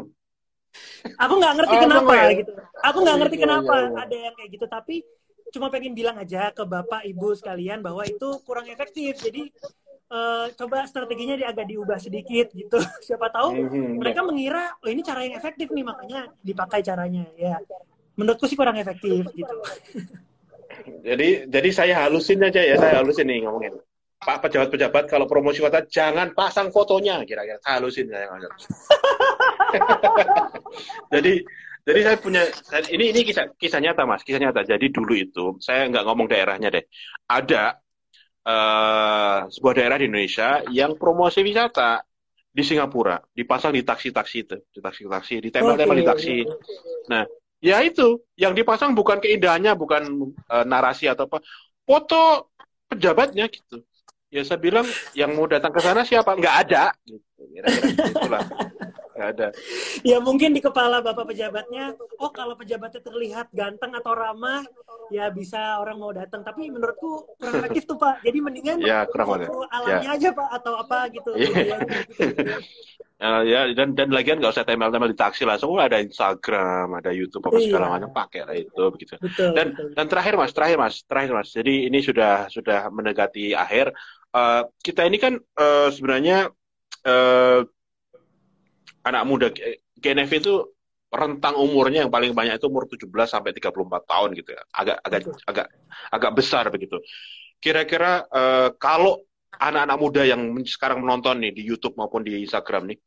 [1.21, 2.27] Aku nggak ngerti oh, kenapa ya?
[2.35, 2.51] gitu.
[2.81, 4.01] Aku nggak ngerti iya, iya, kenapa iya, iya.
[4.03, 4.95] ada yang kayak gitu tapi
[5.53, 9.53] cuma pengen bilang aja ke bapak ibu sekalian bahwa itu kurang efektif jadi
[10.09, 14.01] uh, coba strateginya di agak diubah sedikit gitu siapa tahu mm-hmm.
[14.01, 17.61] mereka mengira oh ini cara yang efektif nih makanya dipakai caranya ya
[18.17, 19.55] menurutku sih kurang efektif gitu
[21.03, 23.77] jadi jadi saya halusin aja ya saya halusin nih ngomongin
[24.23, 28.31] Pak pejabat-pejabat kalau promosi kota jangan pasang fotonya kira-kira saya halusin saya
[31.13, 31.43] jadi
[31.83, 32.47] jadi saya punya
[32.95, 34.63] ini ini kisah kisah nyata mas, kisah nyata.
[34.63, 36.87] Jadi dulu itu saya nggak ngomong daerahnya deh.
[37.27, 37.75] Ada
[38.47, 41.99] uh, sebuah daerah di Indonesia yang promosi wisata
[42.53, 46.35] di Singapura dipasang di taksi-taksi itu, di taksi-taksi, di tempel-tempel di taksi.
[47.11, 47.27] Nah,
[47.63, 51.39] ya itu yang dipasang bukan keindahannya, bukan uh, narasi atau apa,
[51.87, 52.51] foto
[52.91, 53.79] pejabatnya gitu.
[54.27, 54.83] Ya saya bilang
[55.15, 56.35] yang mau datang ke sana siapa?
[56.35, 56.91] Nggak ada.
[57.07, 57.23] Gitu.
[57.53, 58.43] Kira-kira itulah
[59.13, 59.47] nggak ada.
[60.01, 64.65] Ya mungkin di kepala bapak pejabatnya, oh kalau pejabatnya terlihat ganteng atau ramah,
[65.13, 66.41] ya bisa orang mau datang.
[66.41, 68.25] Tapi menurutku kurang efektif tuh pak.
[68.25, 70.17] Jadi mendingan ya, kurang foto alamnya ya.
[70.17, 71.31] aja pak atau apa gitu.
[71.37, 72.59] Yeah.
[73.23, 77.07] Uh, ya dan dan lagian nggak usah tempel-tempel di taksi langsung oh, ada Instagram ada
[77.15, 77.71] YouTube apa iya.
[77.71, 79.87] segala macam pakai lah itu begitu betul, dan betul.
[79.95, 83.95] dan terakhir mas terakhir mas terakhir mas jadi ini sudah sudah mendekati akhir
[84.35, 86.51] uh, kita ini kan uh, sebenarnya
[87.07, 87.63] uh,
[89.03, 89.47] anak muda
[89.99, 90.53] GNF itu
[91.13, 94.63] rentang umurnya yang paling banyak itu umur 17 sampai 34 tahun gitu ya.
[94.73, 95.67] Agak agak agak
[96.09, 96.97] agak besar begitu.
[97.61, 99.21] Kira-kira uh, kalau
[99.53, 102.97] anak-anak muda yang sekarang menonton nih di YouTube maupun di Instagram nih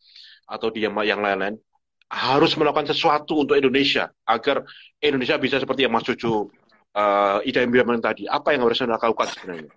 [0.46, 1.58] atau di yang lain-lain
[2.06, 4.62] harus melakukan sesuatu untuk Indonesia agar
[5.02, 6.46] Indonesia bisa seperti yang Mas Cucu
[6.94, 8.30] uh, Ida bilang tadi.
[8.30, 9.70] Apa yang harus anda lakukan sebenarnya?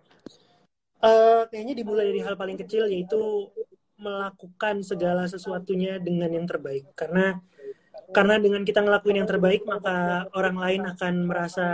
[0.99, 3.49] Uh, kayaknya dimulai dari hal paling kecil yaitu
[3.99, 6.87] melakukan segala sesuatunya dengan yang terbaik.
[6.95, 7.37] Karena
[8.09, 11.67] karena dengan kita ngelakuin yang terbaik maka orang lain akan merasa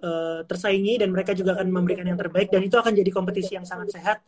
[0.00, 3.66] uh, tersaingi dan mereka juga akan memberikan yang terbaik dan itu akan jadi kompetisi yang
[3.68, 4.18] sangat sehat.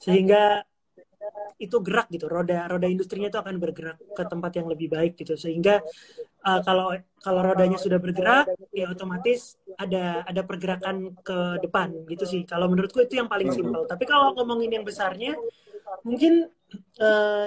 [0.00, 0.64] Sehingga
[1.54, 5.38] itu gerak gitu roda roda industrinya itu akan bergerak ke tempat yang lebih baik gitu.
[5.38, 5.80] Sehingga
[6.44, 6.92] uh, kalau
[7.22, 12.42] kalau rodanya sudah bergerak ya otomatis ada ada pergerakan ke depan gitu sih.
[12.44, 13.86] Kalau menurutku itu yang paling simpel.
[13.86, 15.36] Tapi kalau ngomongin yang besarnya
[16.02, 16.48] mungkin
[17.00, 17.46] uh,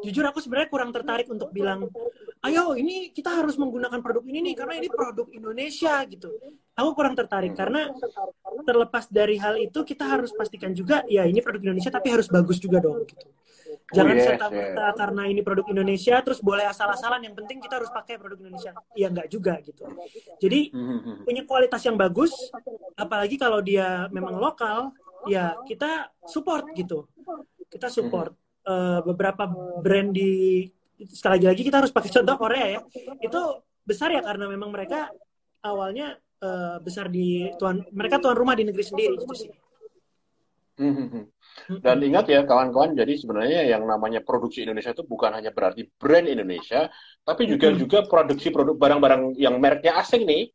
[0.00, 1.86] jujur aku sebenarnya kurang tertarik untuk bilang
[2.40, 6.32] ayo ini kita harus menggunakan produk ini nih karena ini produk Indonesia gitu.
[6.72, 7.92] Aku kurang tertarik karena
[8.64, 12.56] terlepas dari hal itu kita harus pastikan juga ya ini produk Indonesia tapi harus bagus
[12.56, 13.28] juga dong gitu.
[13.90, 14.96] Jangan oh, yes, serta merta yes.
[14.96, 18.72] karena ini produk Indonesia terus boleh asal-asalan yang penting kita harus pakai produk Indonesia.
[18.96, 19.84] Ya nggak juga gitu.
[20.40, 21.26] Jadi mm-hmm.
[21.28, 22.32] punya kualitas yang bagus
[22.96, 24.96] apalagi kalau dia memang lokal
[25.28, 27.04] ya kita support gitu
[27.80, 28.36] kita support
[28.68, 29.48] uh, beberapa
[29.80, 30.68] brand di
[31.08, 32.80] sekali lagi kita harus pakai contoh Korea ya.
[33.24, 35.08] Itu besar ya karena memang mereka
[35.64, 39.16] awalnya uh, besar di tuan mereka tuan rumah di negeri sendiri.
[39.16, 39.50] Gitu sih.
[40.80, 41.24] Hmm, hmm, hmm.
[41.84, 46.24] Dan ingat ya kawan-kawan, jadi sebenarnya yang namanya produksi Indonesia itu bukan hanya berarti brand
[46.24, 46.88] Indonesia,
[47.20, 50.48] tapi juga juga produksi produk barang-barang yang mereknya asing nih,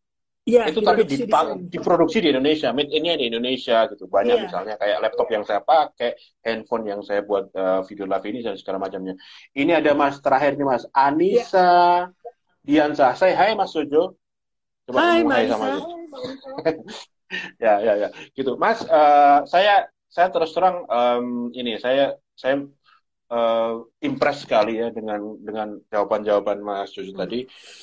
[0.45, 1.25] Ya, itu tapi di,
[1.73, 4.05] diproduksi di Indonesia, made in di Indonesia gitu.
[4.05, 4.43] Banyak ya.
[4.45, 6.13] misalnya kayak laptop yang saya pakai,
[6.45, 9.17] handphone yang saya buat uh, video live ini dan segala macamnya.
[9.57, 12.13] Ini ada Mas terakhirnya Mas Anissa ya.
[12.61, 13.17] Diansa.
[13.17, 14.21] Saya hai Mas Sojo.
[14.85, 15.65] Coba hai, hai sama
[17.65, 18.09] ya, ya, ya.
[18.37, 18.53] Gitu.
[18.61, 22.61] Mas, uh, saya saya terus terang um, ini saya saya
[23.33, 27.21] uh, impress sekali ya dengan dengan jawaban-jawaban Mas Jojo hmm.
[27.25, 27.39] tadi.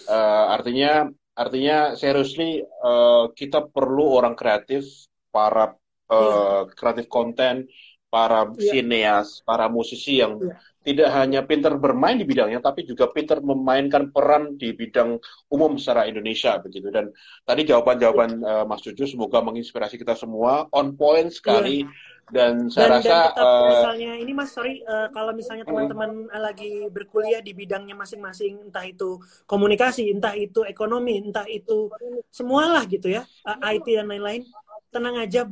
[0.07, 5.73] Uh, artinya artinya seriously uh, kita perlu orang kreatif para
[6.13, 6.61] uh, yeah.
[6.77, 7.65] kreatif konten
[8.13, 8.69] para yeah.
[8.69, 10.61] sineas para musisi yang yeah.
[10.85, 15.17] tidak hanya pinter bermain di bidangnya tapi juga pinter memainkan peran di bidang
[15.49, 17.09] umum secara Indonesia begitu dan
[17.49, 18.63] tadi jawaban-jawaban yeah.
[18.63, 23.09] uh, Mas Juju semoga menginspirasi kita semua on point sekali yeah dan saya dan, rasa
[23.09, 27.53] dan tetap, uh, misalnya ini mas sorry uh, kalau misalnya teman-teman uh, lagi berkuliah di
[27.53, 31.91] bidangnya masing-masing entah itu komunikasi entah itu ekonomi entah itu
[32.33, 34.47] semualah gitu ya uh, IT dan lain-lain
[34.93, 35.49] tenang aja.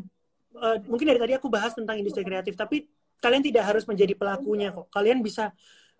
[0.50, 2.84] Uh, mungkin dari tadi aku bahas tentang industri kreatif tapi
[3.18, 4.92] kalian tidak harus menjadi pelakunya kok.
[4.92, 5.50] Kalian bisa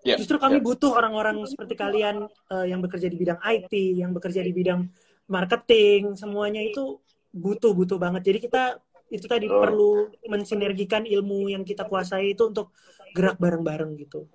[0.05, 0.65] yeah, justru kami yeah.
[0.65, 4.85] butuh orang-orang seperti kalian uh, yang bekerja di bidang IT yang bekerja di bidang
[5.31, 7.01] marketing semuanya itu
[7.33, 8.27] butuh butuh banget.
[8.29, 8.63] Jadi kita
[9.11, 9.59] itu tadi oh.
[9.59, 9.91] perlu
[10.31, 12.71] mensinergikan ilmu yang kita kuasai itu untuk
[13.11, 14.31] gerak bareng-bareng gitu.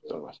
[0.00, 0.38] Betul, Mas.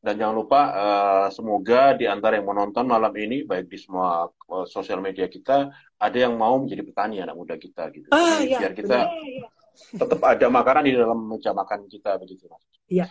[0.00, 4.66] Dan jangan lupa uh, semoga di antara yang menonton malam ini baik di semua uh,
[4.68, 5.66] sosial media kita
[5.98, 8.06] ada yang mau menjadi petani anak muda kita gitu.
[8.14, 9.98] Ah, Jadi, ya, biar kita benar.
[9.98, 12.62] tetap ada makanan di dalam meja makan kita begitu Mas.
[12.86, 13.06] Iya.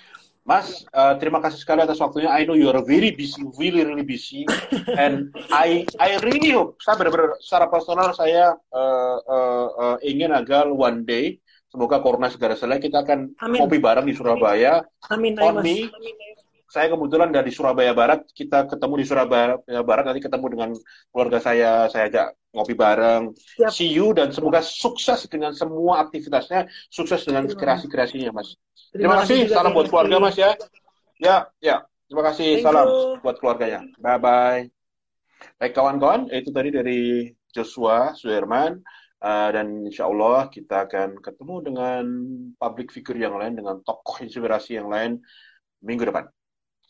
[0.46, 2.30] Mas, uh, terima kasih sekali atas waktunya.
[2.30, 4.46] I know you are very busy, really really busy,
[5.02, 10.70] and I I really hope, saya benar-benar secara personal saya uh, uh, uh, ingin agar
[10.70, 13.60] one day semoga corona segera selesai kita akan Amin.
[13.66, 14.86] kopi bareng di Surabaya.
[15.10, 15.34] Amin.
[15.42, 15.90] On me.
[16.76, 20.70] Saya kebetulan dari Surabaya Barat, kita ketemu di Surabaya Barat, nanti ketemu dengan
[21.08, 23.32] keluarga saya, saya ajak ngopi bareng.
[23.32, 23.72] Siap.
[23.72, 28.60] See you dan semoga sukses dengan semua aktivitasnya, sukses dengan kreasi-kreasinya, Mas.
[28.92, 29.48] Terima, kasih.
[29.48, 30.52] Salam buat keluarga Mas ya.
[31.16, 31.88] Ya, ya.
[32.12, 32.60] Terima kasih.
[32.60, 33.24] Thank Salam you.
[33.24, 33.80] buat keluarganya.
[33.96, 34.62] Bye bye.
[35.56, 38.84] Baik kawan-kawan, itu tadi dari Joshua Suherman.
[39.24, 42.04] Uh, dan insya Allah kita akan ketemu dengan
[42.60, 45.24] public figure yang lain, dengan tokoh inspirasi yang lain
[45.80, 46.28] minggu depan.